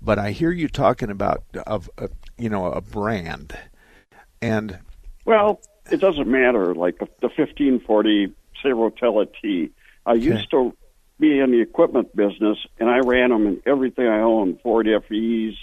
[0.00, 3.56] But I hear you talking about of a, you know a brand
[4.40, 4.78] and
[5.24, 6.74] Well, it doesn't matter.
[6.74, 8.28] Like the, the 1540,
[8.62, 9.70] say Rotella T.
[10.06, 10.74] I used to
[11.18, 15.54] be in the equipment business, and I ran them in everything I owned, Ford FEs,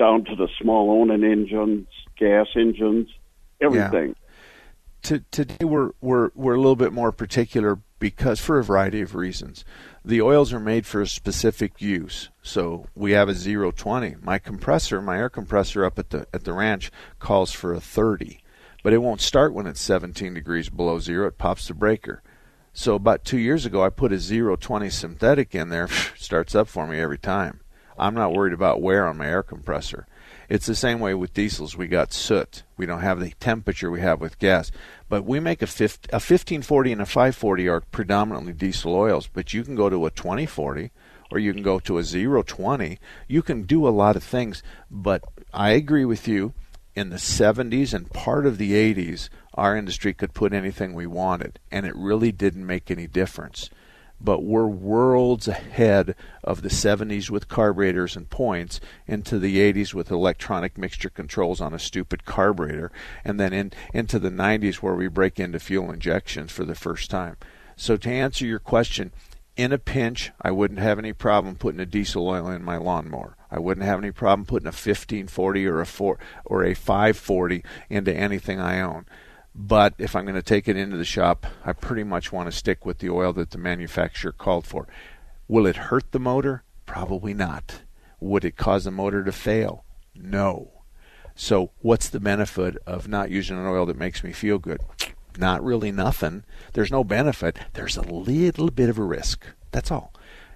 [0.00, 1.86] down to the small Onan engines,
[2.18, 3.08] gas engines,
[3.60, 4.16] everything.
[5.02, 9.14] to, today we're we're we're a little bit more particular because for a variety of
[9.14, 9.62] reasons.
[10.02, 12.30] The oils are made for a specific use.
[12.42, 14.16] So we have a 020.
[14.22, 18.42] My compressor, my air compressor up at the at the ranch calls for a 30,
[18.82, 21.28] but it won't start when it's 17 degrees below zero.
[21.28, 22.22] It pops the breaker.
[22.72, 25.88] So about 2 years ago I put a 020 synthetic in there.
[26.16, 27.60] starts up for me every time.
[28.00, 30.06] I'm not worried about wear on my air compressor.
[30.48, 31.76] It's the same way with diesels.
[31.76, 32.62] We got soot.
[32.78, 34.72] We don't have the temperature we have with gas.
[35.08, 39.28] But we make a, 50, a 1540 and a 540 are predominantly diesel oils.
[39.28, 40.90] But you can go to a 2040
[41.30, 42.98] or you can go to a 020.
[43.28, 44.62] You can do a lot of things.
[44.90, 46.54] But I agree with you.
[46.96, 51.60] In the 70s and part of the 80s, our industry could put anything we wanted,
[51.70, 53.70] and it really didn't make any difference
[54.20, 60.10] but we're worlds ahead of the 70s with carburetors and points into the 80s with
[60.10, 62.92] electronic mixture controls on a stupid carburetor
[63.24, 67.10] and then in, into the 90s where we break into fuel injections for the first
[67.10, 67.36] time
[67.76, 69.12] so to answer your question
[69.56, 73.36] in a pinch i wouldn't have any problem putting a diesel oil in my lawnmower
[73.50, 78.14] I wouldn't have any problem putting a 1540 or a 4 or a 540 into
[78.14, 79.06] anything I own.
[79.54, 82.56] But if I'm going to take it into the shop, I pretty much want to
[82.56, 84.86] stick with the oil that the manufacturer called for.
[85.48, 86.62] Will it hurt the motor?
[86.86, 87.82] Probably not.
[88.20, 89.84] Would it cause the motor to fail?
[90.14, 90.70] No.
[91.34, 94.80] So, what's the benefit of not using an oil that makes me feel good?
[95.38, 96.44] Not really nothing.
[96.74, 97.58] There's no benefit.
[97.72, 99.46] There's a little bit of a risk.
[99.70, 100.12] That's all.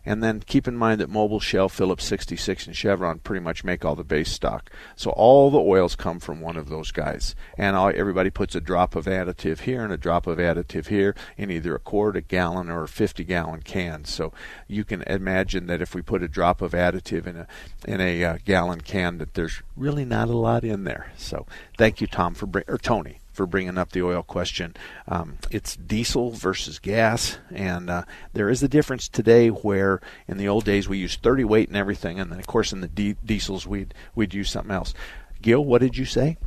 [0.07, 3.85] And then keep in mind that Mobil, Shell, Phillips 66, and Chevron pretty much make
[3.85, 4.71] all the base stock.
[4.97, 7.35] So all the oils come from one of those guys.
[7.57, 11.15] And all, everybody puts a drop of additive here and a drop of additive here
[11.37, 14.05] in either a quart, a gallon, or a 50 gallon can.
[14.05, 14.33] So
[14.69, 17.47] you can imagine that if we put a drop of additive in a
[17.87, 21.13] in a uh, gallon can, that there's really not a lot in there.
[21.17, 21.47] So
[21.77, 23.19] thank you, Tom, for or Tony.
[23.35, 24.75] For bringing up the oil question.
[25.07, 30.49] Um, it's diesel versus gas, and uh, there is a difference today where in the
[30.49, 33.17] old days we used 30 weight and everything, and then of course in the di-
[33.25, 34.95] diesels we'd we'd use something else.
[35.43, 36.39] Gil, what did you say?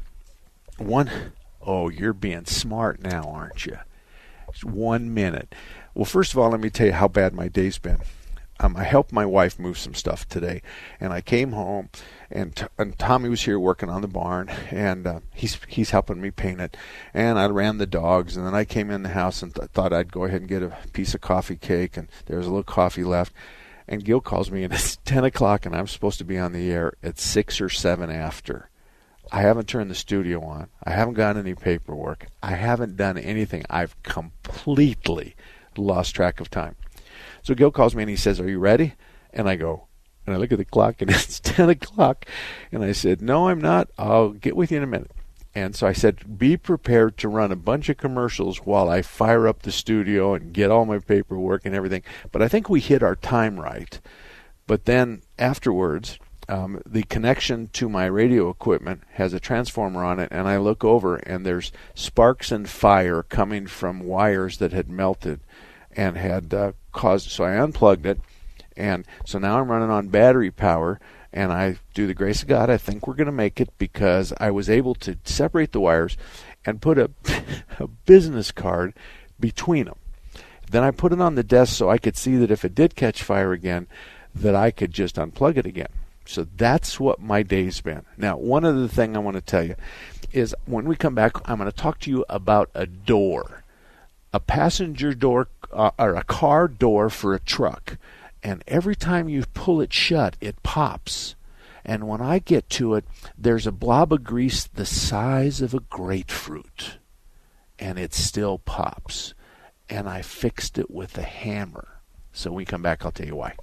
[0.78, 3.78] One oh you're being smart now, aren't you?
[4.50, 5.54] It's one minute.
[5.94, 8.00] Well, first of all, let me tell you how bad my day's been.
[8.60, 10.62] Um, I helped my wife move some stuff today,
[11.00, 11.90] and I came home,
[12.30, 16.22] and, t- and Tommy was here working on the barn, and uh, he's he's helping
[16.22, 16.76] me paint it,
[17.14, 19.94] and I ran the dogs, and then I came in the house and th- thought
[19.94, 22.64] I'd go ahead and get a piece of coffee cake, and there was a little
[22.64, 23.34] coffee left,
[23.88, 26.72] and Gil calls me, and it's ten o'clock, and I'm supposed to be on the
[26.72, 28.70] air at six or seven after.
[29.32, 30.70] I haven't turned the studio on.
[30.84, 32.28] I haven't gotten any paperwork.
[32.42, 33.66] I haven't done anything.
[33.70, 35.36] I've completely
[35.78, 36.76] lost track of time.
[37.42, 38.94] So Gil calls me and he says, Are you ready?
[39.34, 39.87] And I go,
[40.28, 42.26] and I look at the clock and it's 10 o'clock.
[42.72, 43.90] And I said, No, I'm not.
[43.98, 45.12] I'll get with you in a minute.
[45.56, 49.48] And so I said, Be prepared to run a bunch of commercials while I fire
[49.48, 52.04] up the studio and get all my paperwork and everything.
[52.32, 54.00] But I think we hit our time right.
[54.68, 56.20] But then afterwards,
[56.50, 60.84] um, the connection to my radio equipment has a transformer on it, and I look
[60.84, 65.42] over, and there's sparks and fire coming from wires that had melted
[65.96, 67.30] and had uh, caused.
[67.32, 68.20] So I unplugged it,
[68.78, 71.00] and so now I'm running on battery power.
[71.34, 72.70] And I do the grace of God.
[72.70, 76.18] I think we're going to make it because I was able to separate the wires
[76.66, 77.12] and put a,
[77.80, 78.94] a business card
[79.40, 79.98] between them.
[80.72, 82.96] Then I put it on the desk so I could see that if it did
[82.96, 83.88] catch fire again,
[84.34, 85.90] that I could just unplug it again.
[86.26, 88.04] So that's what my day's been.
[88.18, 89.76] Now, one other thing I want to tell you
[90.34, 93.64] is when we come back, I'm going to talk to you about a door,
[94.34, 97.98] a passenger door uh, or a car door for a truck.
[98.44, 101.36] And every time you pull it shut, it pops.
[101.84, 103.06] And when I get to it,
[103.38, 107.00] there's a blob of grease the size of a grapefruit.
[107.80, 109.34] And it still pops.
[109.90, 112.02] And I fixed it with a hammer.
[112.34, 113.56] So when we come back, I'll tell you why.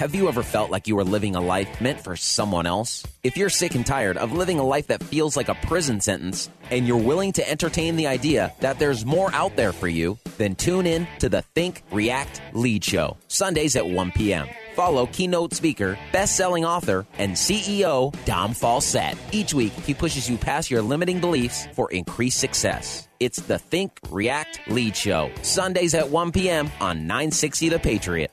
[0.00, 3.06] Have you ever felt like you were living a life meant for someone else?
[3.22, 6.48] If you're sick and tired of living a life that feels like a prison sentence,
[6.70, 10.54] and you're willing to entertain the idea that there's more out there for you, then
[10.54, 14.48] tune in to the Think, React, Lead Show, Sundays at 1 p.m.
[14.74, 19.18] Follow keynote speaker, best-selling author, and CEO Dom Falsett.
[19.32, 23.06] Each week, he pushes you past your limiting beliefs for increased success.
[23.20, 26.70] It's the Think, React, Lead Show, Sundays at 1 p.m.
[26.80, 28.32] on 960 The Patriot.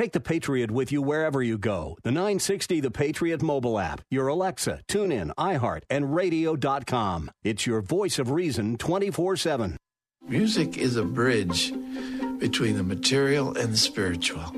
[0.00, 1.98] Take the Patriot with you wherever you go.
[2.04, 7.30] The 960 The Patriot mobile app, your Alexa, TuneIn, iHeart, and radio.com.
[7.44, 9.76] It's your voice of reason 24 7.
[10.26, 11.74] Music is a bridge
[12.38, 14.50] between the material and the spiritual.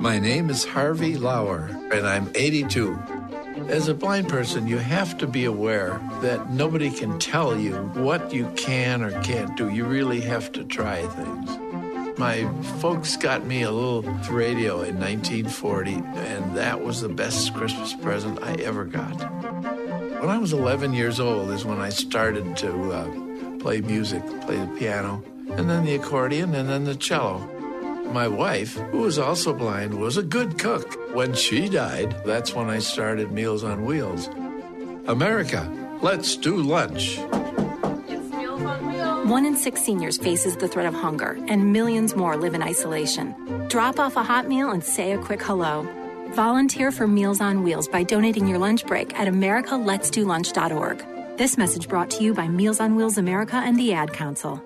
[0.00, 2.98] My name is Harvey Lauer, and I'm 82.
[3.68, 8.32] As a blind person, you have to be aware that nobody can tell you what
[8.32, 9.68] you can or can't do.
[9.68, 11.65] You really have to try things.
[12.18, 12.50] My
[12.80, 18.42] folks got me a little radio in 1940, and that was the best Christmas present
[18.42, 19.20] I ever got.
[20.20, 24.56] When I was 11 years old is when I started to uh, play music, play
[24.56, 27.38] the piano, and then the accordion, and then the cello.
[28.12, 31.14] My wife, who was also blind, was a good cook.
[31.14, 34.30] When she died, that's when I started Meals on Wheels.
[35.06, 37.18] America, let's do lunch.
[39.26, 43.34] One in six seniors faces the threat of hunger, and millions more live in isolation.
[43.66, 45.84] Drop off a hot meal and say a quick hello.
[46.30, 51.38] Volunteer for Meals on Wheels by donating your lunch break at americaletsdolunch.org.
[51.38, 54.62] This message brought to you by Meals on Wheels America and the Ad Council.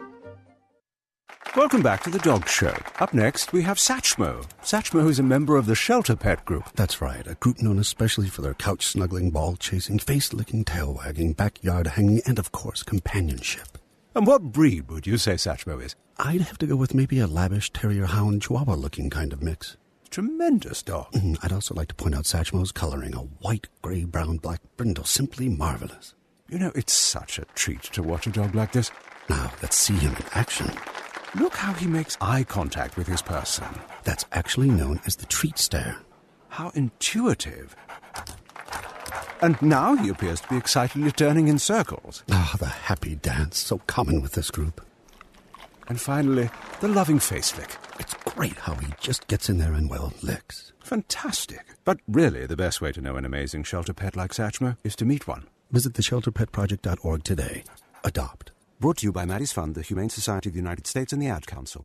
[1.57, 2.77] Welcome back to the Dog Show.
[2.99, 4.45] Up next, we have Satchmo.
[4.63, 6.65] Satchmo is a member of the Shelter Pet Group.
[6.75, 10.93] That's right, a group known especially for their couch snuggling, ball chasing, face licking, tail
[10.93, 13.80] wagging, backyard hanging, and of course, companionship.
[14.15, 15.95] And what breed would you say Satchmo is?
[16.19, 19.77] I'd have to go with maybe a lavish terrier hound chihuahua looking kind of mix.
[20.11, 21.13] Tremendous dog.
[21.13, 25.05] Mm, I'd also like to point out Satchmo's coloring a white, gray, brown, black brindle.
[25.05, 26.15] Simply marvelous.
[26.49, 28.91] You know, it's such a treat to watch a dog like this.
[29.29, 30.73] Now, let's see him in action.
[31.37, 33.69] Look how he makes eye contact with his person.
[34.03, 35.99] That's actually known as the treat stare.
[36.49, 37.77] How intuitive.
[39.43, 42.25] And now he appears to be excitedly turning in circles.
[42.31, 44.81] Ah, the happy dance, so common with this group.
[45.89, 47.77] And finally, the loving face lick.
[47.99, 50.73] It's great how he just gets in there and, well, licks.
[50.85, 51.65] Fantastic.
[51.85, 55.05] But really, the best way to know an amazing shelter pet like Satchmo is to
[55.05, 55.49] meet one.
[55.71, 57.65] Visit theshelterpetproject.org today.
[58.05, 58.53] Adopt.
[58.79, 61.29] Brought to you by Maddie's Fund, the Humane Society of the United States, and the
[61.29, 61.85] Ad Council.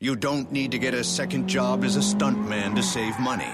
[0.00, 3.50] You don't need to get a second job as a stuntman to save money.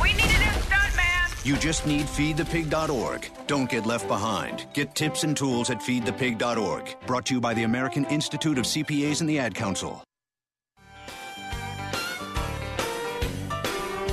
[0.00, 1.44] We need a new stuntman!
[1.44, 3.28] You just need feedthepig.org.
[3.48, 4.64] Don't get left behind.
[4.74, 6.94] Get tips and tools at feedthepig.org.
[7.04, 10.04] Brought to you by the American Institute of CPAs and the Ad Council.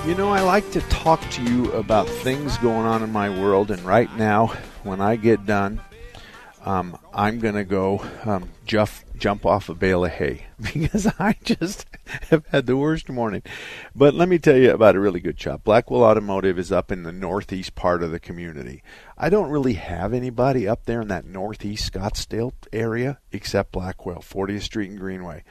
[0.07, 3.69] You know, I like to talk to you about things going on in my world,
[3.69, 4.47] and right now,
[4.81, 5.81] when I get done,
[6.69, 11.35] um, I'm going to go um, juff, jump off a bale of hay because I
[11.43, 11.87] just
[12.29, 13.41] have had the worst morning.
[13.95, 15.63] But let me tell you about a really good shop.
[15.63, 18.83] Blackwell Automotive is up in the northeast part of the community.
[19.17, 24.61] I don't really have anybody up there in that northeast Scottsdale area except Blackwell, 40th
[24.61, 25.43] Street and Greenway.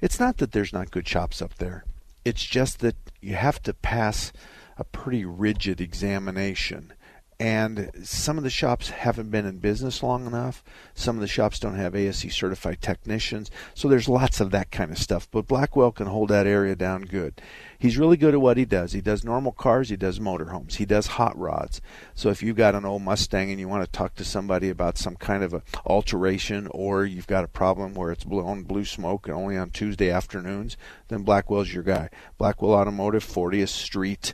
[0.00, 1.84] It's not that there's not good shops up there.
[2.24, 4.32] It's just that you have to pass
[4.76, 6.94] a pretty rigid examination.
[7.40, 10.62] And some of the shops haven't been in business long enough.
[10.94, 13.50] Some of the shops don't have ASE certified technicians.
[13.74, 15.28] So there's lots of that kind of stuff.
[15.30, 17.40] But Blackwell can hold that area down good.
[17.84, 18.92] He's really good at what he does.
[18.92, 21.82] He does normal cars, he does motorhomes, he does hot rods.
[22.14, 24.96] So if you've got an old Mustang and you want to talk to somebody about
[24.96, 29.26] some kind of a alteration or you've got a problem where it's blowing blue smoke
[29.26, 30.78] and only on Tuesday afternoons,
[31.08, 32.08] then Blackwell's your guy.
[32.38, 34.32] Blackwell Automotive, 40th Street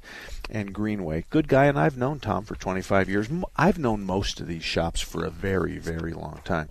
[0.48, 1.24] and Greenway.
[1.30, 3.28] Good guy, and I've known Tom for 25 years.
[3.56, 6.68] I've known most of these shops for a very, very long time.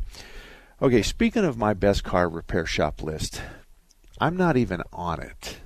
[0.81, 3.41] Okay, speaking of my best car repair shop list,
[4.19, 5.57] I'm not even on it.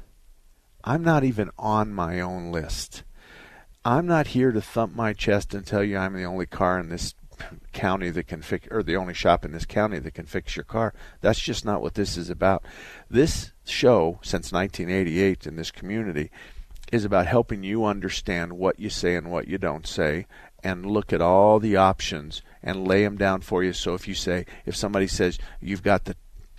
[0.84, 3.04] I'm not even on my own list.
[3.86, 6.90] I'm not here to thump my chest and tell you I'm the only car in
[6.90, 7.16] this
[7.74, 10.64] county that can fix, or the only shop in this county that can fix your
[10.64, 10.94] car.
[11.22, 12.64] That's just not what this is about.
[13.10, 16.32] This show, since 1988 in this community,
[16.94, 20.28] is about helping you understand what you say and what you don't say
[20.64, 23.74] and look at all the options and lay them down for you.
[23.74, 26.16] So if you say, if somebody says you've got the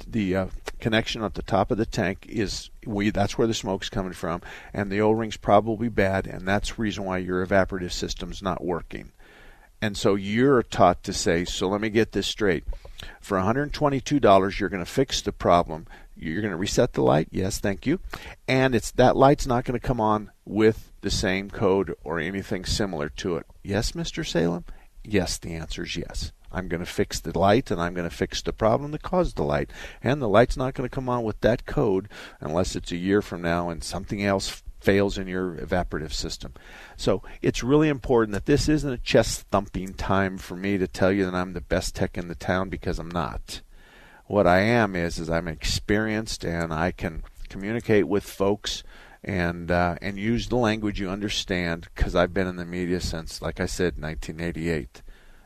[0.08, 0.46] the uh,
[0.80, 4.42] connection at the top of the tank is we that's where the smoke's coming from
[4.72, 9.12] and the o-ring's probably bad and that's the reason why your evaporative system's not working.
[9.80, 12.64] And so you're taught to say so let me get this straight.
[13.20, 15.86] For $122 you're going to fix the problem
[16.16, 18.00] you're going to reset the light yes thank you
[18.46, 22.64] and it's that light's not going to come on with the same code or anything
[22.64, 24.64] similar to it yes mr salem
[25.02, 28.14] yes the answer is yes I'm going to fix the light and I'm going to
[28.14, 29.70] fix the problem that caused the light.
[30.02, 32.08] And the light's not going to come on with that code
[32.40, 36.52] unless it's a year from now and something else fails in your evaporative system.
[36.96, 41.10] So it's really important that this isn't a chest thumping time for me to tell
[41.10, 43.62] you that I'm the best tech in the town because I'm not.
[44.26, 48.82] What I am is is I'm experienced and I can communicate with folks
[49.22, 53.42] and uh, and use the language you understand because I've been in the media since,
[53.42, 55.02] like I said, 1988.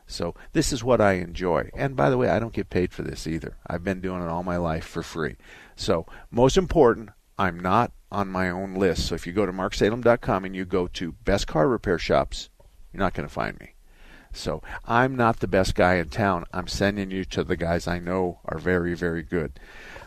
[0.07, 1.69] So this is what I enjoy.
[1.75, 3.57] And by the way, I don't get paid for this either.
[3.67, 5.35] I've been doing it all my life for free.
[5.75, 9.07] So most important, I'm not on my own list.
[9.07, 12.49] So if you go to marksalem.com and you go to best car repair shops,
[12.91, 13.75] you're not going to find me.
[14.31, 16.45] So I'm not the best guy in town.
[16.53, 19.59] I'm sending you to the guys I know are very, very good.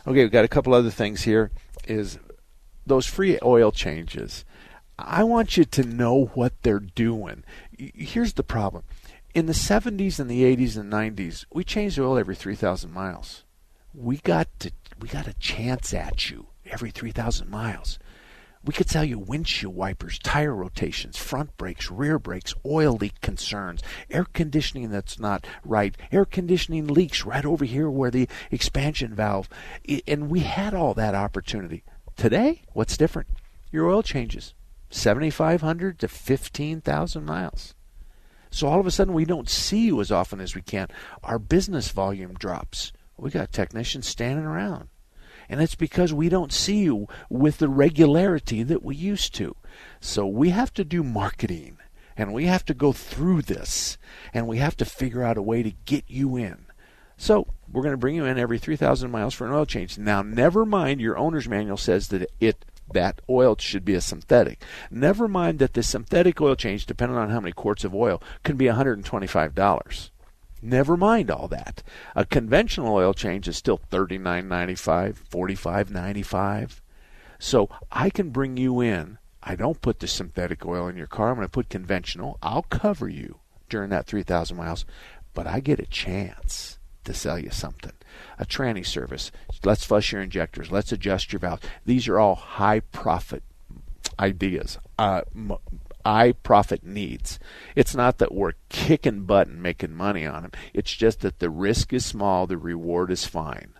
[0.06, 1.50] Okay, we've got a couple other things here.
[1.86, 2.18] Is
[2.86, 4.44] those free oil changes.
[4.98, 7.44] I want you to know what they're doing.
[7.76, 8.84] Here's the problem
[9.34, 13.44] in the 70s and the 80s and 90s, we changed oil every 3,000 miles.
[13.94, 14.70] We got to
[15.00, 17.98] we got a chance at you every 3,000 miles.
[18.64, 23.82] We could tell you windshield wipers, tire rotations, front brakes, rear brakes, oil leak concerns,
[24.08, 29.48] air conditioning that's not right, air conditioning leaks right over here where the expansion valve.
[30.06, 31.82] And we had all that opportunity.
[32.16, 33.28] Today, what's different?
[33.72, 34.54] Your oil changes
[34.90, 37.74] 7,500 to 15,000 miles.
[38.50, 40.88] So all of a sudden, we don't see you as often as we can.
[41.24, 42.92] Our business volume drops.
[43.16, 44.88] We got technicians standing around.
[45.52, 49.54] And it's because we don't see you with the regularity that we used to.
[50.00, 51.76] So we have to do marketing.
[52.16, 53.98] And we have to go through this.
[54.32, 56.64] And we have to figure out a way to get you in.
[57.18, 59.98] So we're going to bring you in every 3,000 miles for an oil change.
[59.98, 64.62] Now, never mind your owner's manual says that it that oil should be a synthetic.
[64.90, 68.56] Never mind that the synthetic oil change, depending on how many quarts of oil, can
[68.56, 70.10] be $125.
[70.62, 71.82] Never mind all that.
[72.14, 76.80] A conventional oil change is still $39.95, $45.95.
[77.40, 79.18] So I can bring you in.
[79.42, 81.30] I don't put the synthetic oil in your car.
[81.30, 82.38] I'm going to put conventional.
[82.40, 84.84] I'll cover you during that 3,000 miles,
[85.34, 87.92] but I get a chance to sell you something.
[88.38, 89.32] A tranny service.
[89.64, 90.70] Let's flush your injectors.
[90.70, 91.62] Let's adjust your valves.
[91.84, 93.42] These are all high profit
[94.20, 94.78] ideas.
[94.96, 95.22] Uh,
[96.42, 97.38] profit needs.
[97.74, 100.52] It's not that we're kicking butt and making money on them.
[100.74, 103.74] It's just that the risk is small, the reward is fine.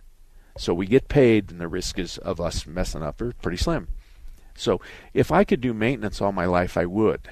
[0.57, 3.87] So we get paid, and the risk is of us messing up are pretty slim.
[4.55, 4.81] So
[5.13, 7.29] if I could do maintenance all my life, I would.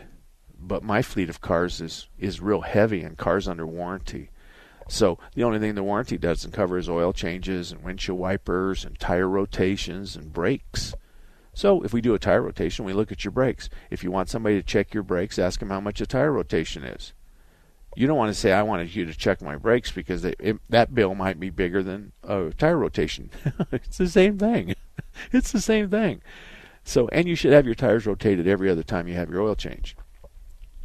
[0.58, 4.30] But my fleet of cars is is real heavy, and cars under warranty.
[4.88, 9.00] So the only thing the warranty doesn't cover is oil changes and windshield wipers and
[9.00, 10.94] tire rotations and brakes.
[11.54, 13.70] So if we do a tire rotation, we look at your brakes.
[13.90, 16.84] If you want somebody to check your brakes, ask them how much a tire rotation
[16.84, 17.14] is.
[17.96, 20.58] You don't want to say I wanted you to check my brakes because they, it,
[20.70, 23.30] that bill might be bigger than a tire rotation.
[23.72, 24.76] it's the same thing.
[25.34, 26.22] it's the same thing.
[26.84, 29.56] So and you should have your tires rotated every other time you have your oil
[29.56, 29.98] change.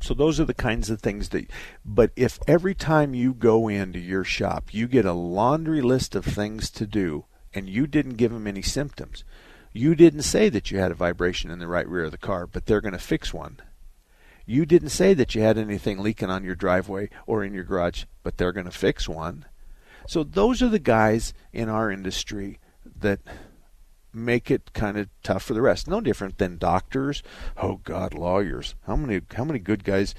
[0.01, 1.49] So those are the kinds of things that
[1.85, 6.25] but if every time you go into your shop you get a laundry list of
[6.25, 9.25] things to do and you didn't give them any symptoms,
[9.77, 12.47] you didn't say that you had a vibration in the right rear of the car,
[12.47, 13.61] but they're going to fix one.
[14.45, 18.05] You didn't say that you had anything leaking on your driveway or in your garage,
[18.22, 19.45] but they're going to fix one.
[20.07, 22.61] So those are the guys in our industry
[23.01, 23.20] that
[24.12, 25.89] make it kind of tough for the rest.
[25.89, 27.22] No different than doctors.
[27.57, 28.77] Oh God, lawyers.
[28.87, 30.14] How many how many good guys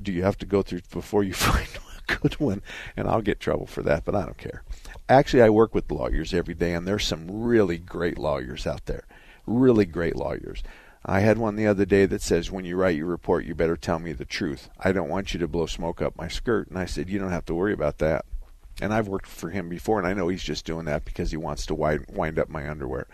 [0.00, 1.68] do you have to go through before you find
[2.08, 2.62] a good one?
[2.96, 4.62] And I'll get trouble for that, but I don't care
[5.08, 9.04] actually, I work with lawyers every day, and there's some really great lawyers out there.
[9.46, 10.62] Really great lawyers.
[11.06, 13.76] I had one the other day that says, when you write your report, you better
[13.76, 14.70] tell me the truth.
[14.78, 16.68] I don't want you to blow smoke up my skirt.
[16.68, 18.24] And I said, you don't have to worry about that.
[18.80, 21.36] And I've worked for him before, and I know he's just doing that because he
[21.36, 23.06] wants to wind, up my underwear.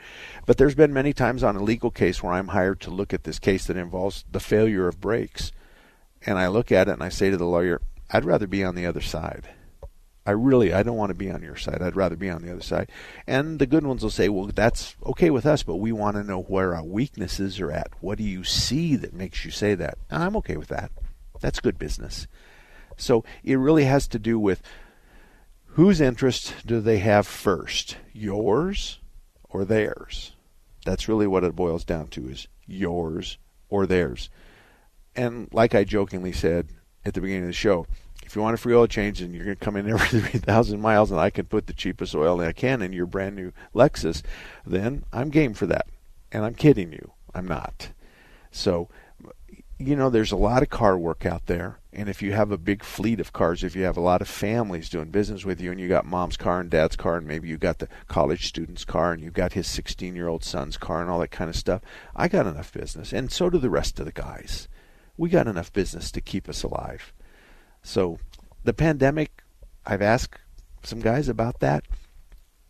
[0.47, 3.25] But there's been many times on a legal case where I'm hired to look at
[3.25, 5.53] this case that involves the failure of brakes.
[6.25, 8.75] And I look at it and I say to the lawyer, I'd rather be on
[8.75, 9.51] the other side.
[10.27, 11.83] I really I don't want to be on your side.
[11.83, 12.91] I'd rather be on the other side.
[13.27, 16.25] And the good ones will say, "Well, that's okay with us, but we want to
[16.25, 17.91] know where our weaknesses are at.
[18.01, 20.93] What do you see that makes you say that?" I'm okay with that.
[21.41, 22.27] That's good business.
[22.97, 24.63] So it really has to do with
[25.65, 28.99] whose interest do they have first, yours
[29.49, 30.33] or theirs?
[30.85, 34.29] That's really what it boils down to is yours or theirs.
[35.17, 36.69] And like I jokingly said
[37.05, 37.87] at the beginning of the show,
[38.31, 40.81] if you want a free oil change and you're going to come in every 3,000
[40.81, 44.23] miles and I can put the cheapest oil I can in your brand new Lexus,
[44.65, 45.89] then I'm game for that.
[46.31, 47.11] And I'm kidding you.
[47.35, 47.91] I'm not.
[48.53, 48.89] So,
[49.79, 51.81] you know, there's a lot of car work out there.
[51.93, 54.29] And if you have a big fleet of cars, if you have a lot of
[54.29, 57.49] families doing business with you, and you got mom's car and dad's car, and maybe
[57.49, 61.01] you got the college student's car, and you got his 16 year old son's car,
[61.01, 61.83] and all that kind of stuff,
[62.15, 63.13] I got enough business.
[63.13, 64.69] And so do the rest of the guys.
[65.17, 67.13] We got enough business to keep us alive.
[67.83, 68.19] So
[68.65, 69.43] the pandemic,
[69.87, 70.39] I've asked
[70.83, 71.85] some guys about that.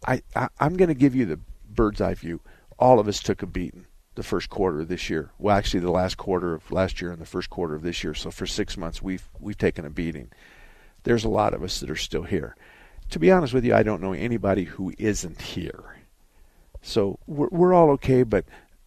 [0.06, 2.40] I, I I'm going to give you the bird's eye view.
[2.78, 5.30] All of us took a beating the first quarter of this year.
[5.38, 8.14] Well, actually, the last quarter of last year and the first quarter of this year.
[8.14, 10.30] So for six months, we've we've taken a beating.
[11.04, 12.56] There's a lot of us that are still here.
[13.10, 15.96] To be honest with you, I don't know anybody who isn't here.
[16.82, 18.44] So we're we're all okay, but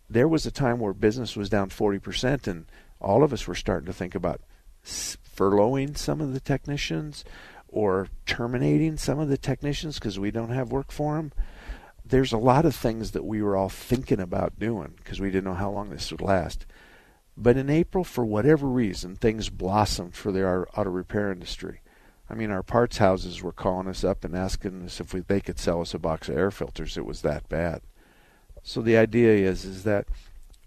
[0.09, 2.65] there was a time where business was down 40%, and
[2.99, 4.41] all of us were starting to think about
[4.83, 7.23] furloughing some of the technicians
[7.67, 11.31] or terminating some of the technicians because we don't have work for them.
[12.05, 15.45] There's a lot of things that we were all thinking about doing because we didn't
[15.45, 16.65] know how long this would last.
[17.35, 21.81] But in April, for whatever reason, things blossomed for the auto repair industry.
[22.29, 25.41] I mean, our parts houses were calling us up and asking us if we, they
[25.41, 26.97] could sell us a box of air filters.
[26.97, 27.81] It was that bad.
[28.61, 30.07] So the idea is is that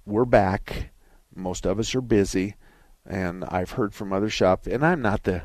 [0.04, 0.90] we're back.
[1.34, 2.56] Most of us are busy
[3.08, 5.42] and I've heard from other shops, and I'm not the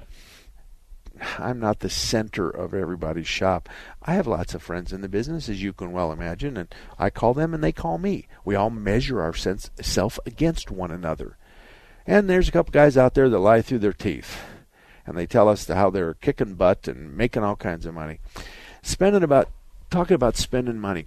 [1.37, 3.69] I'm not the center of everybody's shop.
[4.01, 7.09] I have lots of friends in the business, as you can well imagine, and I
[7.09, 8.27] call them and they call me.
[8.43, 11.37] We all measure our sense, self against one another.
[12.07, 14.39] And there's a couple guys out there that lie through their teeth,
[15.05, 18.19] and they tell us how they're kicking butt and making all kinds of money.
[18.81, 19.49] Spending about
[19.91, 21.05] talking about spending money.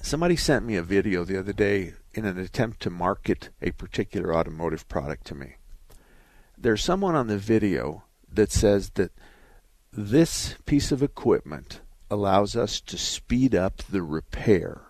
[0.00, 4.34] Somebody sent me a video the other day in an attempt to market a particular
[4.34, 5.56] automotive product to me.
[6.56, 9.12] There's someone on the video that says that
[9.92, 11.80] this piece of equipment
[12.10, 14.82] allows us to speed up the repair.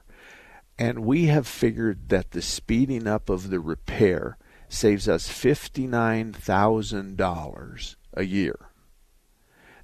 [0.79, 4.39] And we have figured that the speeding up of the repair
[4.69, 8.71] saves us $59,000 a year.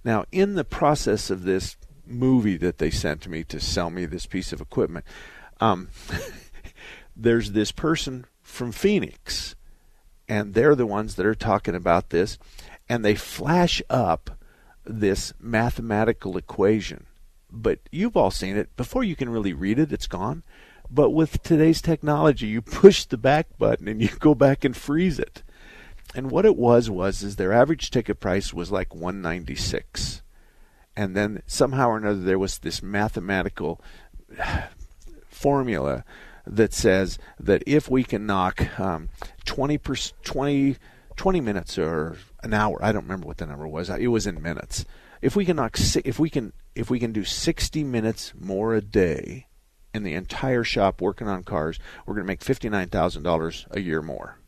[0.05, 1.76] Now, in the process of this
[2.07, 5.07] movie that they sent me to sell me this piece of equipment,
[5.61, 5.89] um,
[7.16, 9.54] there's this person from Phoenix,
[10.28, 12.38] and they're the ones that are talking about this,
[12.88, 14.38] and they flash up
[14.84, 17.06] this mathematical equation.
[17.50, 18.76] But you've all seen it.
[18.76, 20.42] Before you can really read it, it's gone.
[20.90, 25.18] But with today's technology, you push the back button and you go back and freeze
[25.18, 25.42] it.
[26.14, 30.22] And what it was was is their average ticket price was like 196.
[30.96, 33.80] And then somehow or another there was this mathematical
[35.28, 36.04] formula
[36.47, 39.09] that says that if we can knock um,
[39.45, 40.76] 20, per, 20,
[41.16, 43.88] 20 minutes or an hour, I don't remember what the number was.
[43.88, 44.84] It was in minutes.
[45.22, 48.80] If we can knock, if we can, if we can do 60 minutes more a
[48.80, 49.47] day
[49.95, 54.38] in the entire shop working on cars, we're going to make $59,000 a year more.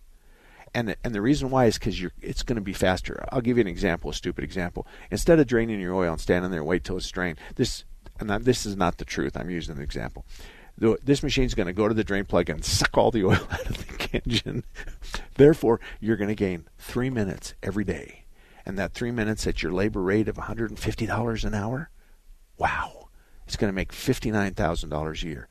[0.75, 3.25] And and the reason why is because it's going to be faster.
[3.31, 4.87] I'll give you an example, a stupid example.
[5.11, 7.85] Instead of draining your oil and standing there and wait till it's drained, this
[8.21, 9.39] and this is not the truth.
[9.39, 10.27] I'm using an example
[10.79, 13.67] this machine's going to go to the drain plug and suck all the oil out
[13.67, 14.65] of the engine.
[15.35, 18.25] Therefore, you're going to gain three minutes every day.
[18.65, 21.91] And that three minutes at your labor rate of $150 an hour,
[22.59, 23.09] wow,
[23.47, 25.49] it's going to make $59,000 a year.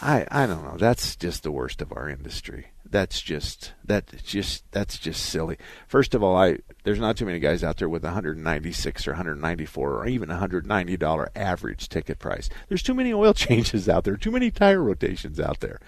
[0.00, 0.76] I, I don't know.
[0.76, 5.58] That's just the worst of our industry that's just that just that's just silly.
[5.86, 9.94] First of all, I there's not too many guys out there with 196 or 194
[9.94, 12.48] or even 190 dollar average ticket price.
[12.68, 15.80] There's too many oil changes out there, too many tire rotations out there.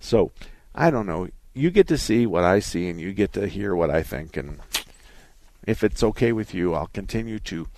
[0.00, 0.32] So
[0.74, 1.28] I don't know.
[1.54, 4.36] You get to see what I see, and you get to hear what I think.
[4.36, 4.58] And
[5.66, 7.68] if it's okay with you, I'll continue to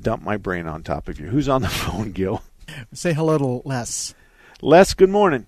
[0.00, 1.26] dump my brain on top of you.
[1.26, 2.42] Who's on the phone, Gil?
[2.92, 4.14] Say hello to Les.
[4.62, 5.46] Les, good morning.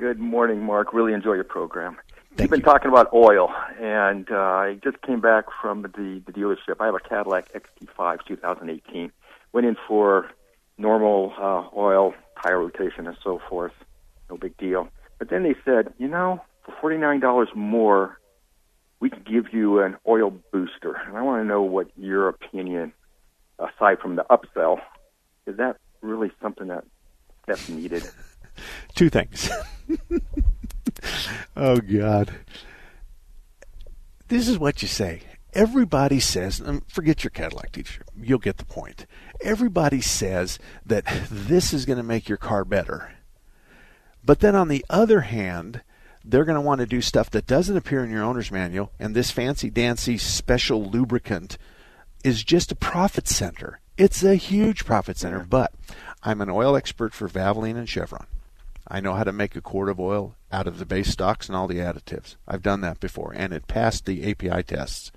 [0.00, 0.94] Good morning, Mark.
[0.94, 1.98] Really enjoy your program.
[2.30, 2.64] Thank You've been you.
[2.64, 6.76] talking about oil, and uh, I just came back from the, the dealership.
[6.80, 9.12] I have a Cadillac XT5 2018.
[9.52, 10.30] Went in for
[10.78, 13.74] normal uh, oil, tire rotation, and so forth.
[14.30, 14.88] No big deal.
[15.18, 18.18] But then they said, you know, for $49 more,
[19.00, 20.94] we can give you an oil booster.
[20.94, 22.94] And I want to know what your opinion,
[23.58, 24.80] aside from the upsell,
[25.46, 26.84] is that really something that
[27.46, 28.04] that's needed?
[28.94, 29.50] Two things.
[31.56, 32.32] oh God.
[34.28, 35.22] This is what you say.
[35.52, 39.06] Everybody says, and forget your Cadillac teacher, you'll get the point.
[39.40, 43.12] Everybody says that this is going to make your car better.
[44.24, 45.82] But then on the other hand,
[46.24, 49.14] they're going to want to do stuff that doesn't appear in your owner's manual, and
[49.14, 51.58] this fancy dancy special lubricant
[52.22, 53.80] is just a profit center.
[53.96, 55.72] It's a huge profit center, but
[56.22, 58.26] I'm an oil expert for Valvoline and Chevron.
[58.90, 61.54] I know how to make a quart of oil out of the base stocks and
[61.54, 62.34] all the additives.
[62.48, 65.12] I've done that before, and it passed the API tests.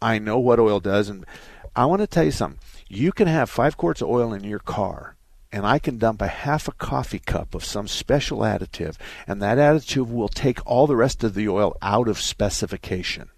[0.00, 1.26] I know what oil does, and
[1.74, 2.60] I want to tell you something.
[2.88, 5.16] You can have five quarts of oil in your car,
[5.50, 8.96] and I can dump a half a coffee cup of some special additive,
[9.26, 13.30] and that additive will take all the rest of the oil out of specification.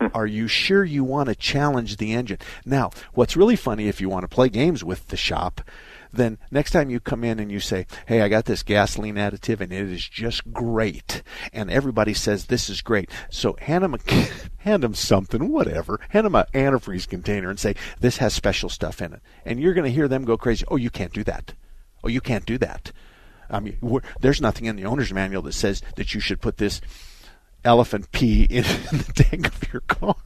[0.00, 0.08] Hmm.
[0.14, 2.38] Are you sure you want to challenge the engine?
[2.66, 5.62] Now, what's really funny if you want to play games with the shop,
[6.12, 9.60] then next time you come in and you say, "Hey, I got this gasoline additive
[9.60, 13.98] and it is just great," and everybody says this is great, so hand them a,
[14.58, 19.00] hand them something, whatever, hand them an antifreeze container and say this has special stuff
[19.00, 20.64] in it, and you're going to hear them go crazy.
[20.68, 21.54] Oh, you can't do that.
[22.04, 22.92] Oh, you can't do that.
[23.50, 23.76] I mean,
[24.20, 26.80] there's nothing in the owner's manual that says that you should put this
[27.64, 30.16] elephant pee in, in the tank of your car.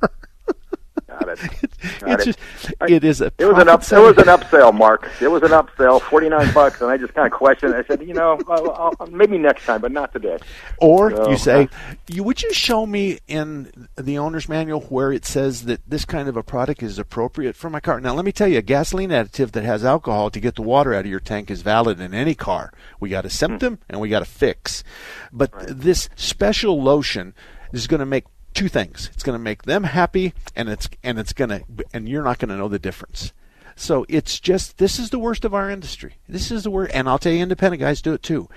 [1.18, 1.38] Got it.
[2.00, 2.24] Got it's it.
[2.24, 3.82] just it is a It was an up.
[3.82, 5.08] It was an upsell, Mark.
[5.20, 7.74] It was an upsell, forty nine bucks, and I just kind of questioned.
[7.74, 10.38] I said, you know, I'll, I'll, maybe next time, but not today.
[10.78, 15.12] Or So, you say, uh, you would you show me in the owner's manual where
[15.12, 18.00] it says that this kind of a product is appropriate for my car?
[18.00, 20.94] Now, let me tell you, a gasoline additive that has alcohol to get the water
[20.94, 22.72] out of your tank is valid in any car.
[23.00, 24.84] We got a symptom and we got a fix.
[25.32, 27.34] But this special lotion
[27.72, 28.24] is going to make
[28.56, 29.10] two things.
[29.12, 32.38] It's going to make them happy, and it's and it's going to and you're not
[32.38, 33.32] going to know the difference.
[33.76, 36.16] So it's just this is the worst of our industry.
[36.28, 38.48] This is the worst, and I'll tell you, independent guys do it too.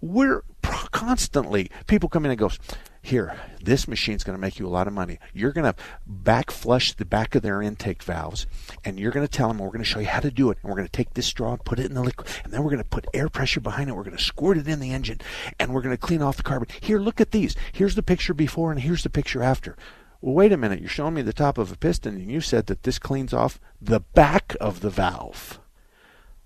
[0.00, 2.58] We're constantly people come in and goes,
[3.00, 5.18] here, this machine's going to make you a lot of money.
[5.32, 8.46] You're going to back flush the back of their intake valves,
[8.84, 10.58] and you're going to tell them we're going to show you how to do it,
[10.60, 12.62] and we're going to take this straw and put it in the liquid, and then
[12.62, 13.94] we're going to put air pressure behind it.
[13.94, 15.20] We're going to squirt it in the engine,
[15.58, 16.68] and we're going to clean off the carbon.
[16.80, 17.56] Here, look at these.
[17.72, 19.76] Here's the picture before, and here's the picture after.
[20.20, 20.80] Well, wait a minute.
[20.80, 23.60] You're showing me the top of a piston, and you said that this cleans off
[23.80, 25.60] the back of the valve.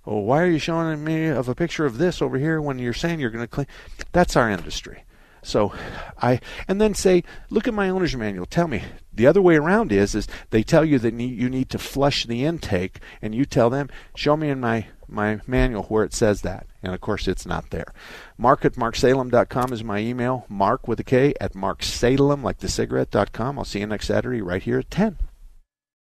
[0.05, 2.93] Well, why are you showing me of a picture of this over here when you're
[2.93, 3.69] saying you're going to clean?
[4.11, 5.05] That's our industry.
[5.43, 5.73] So
[6.21, 8.47] I and then say, look at my owner's manual.
[8.47, 8.85] Tell me.
[9.13, 12.45] The other way around is is they tell you that you need to flush the
[12.45, 16.67] intake, and you tell them, show me in my my manual where it says that.
[16.83, 17.93] And of course, it's not there.
[18.39, 20.47] Mark at marksalem.com is my email.
[20.49, 23.59] Mark with a K at marksalem, like the cigarette.com.
[23.59, 25.19] I'll see you next Saturday right here at 10.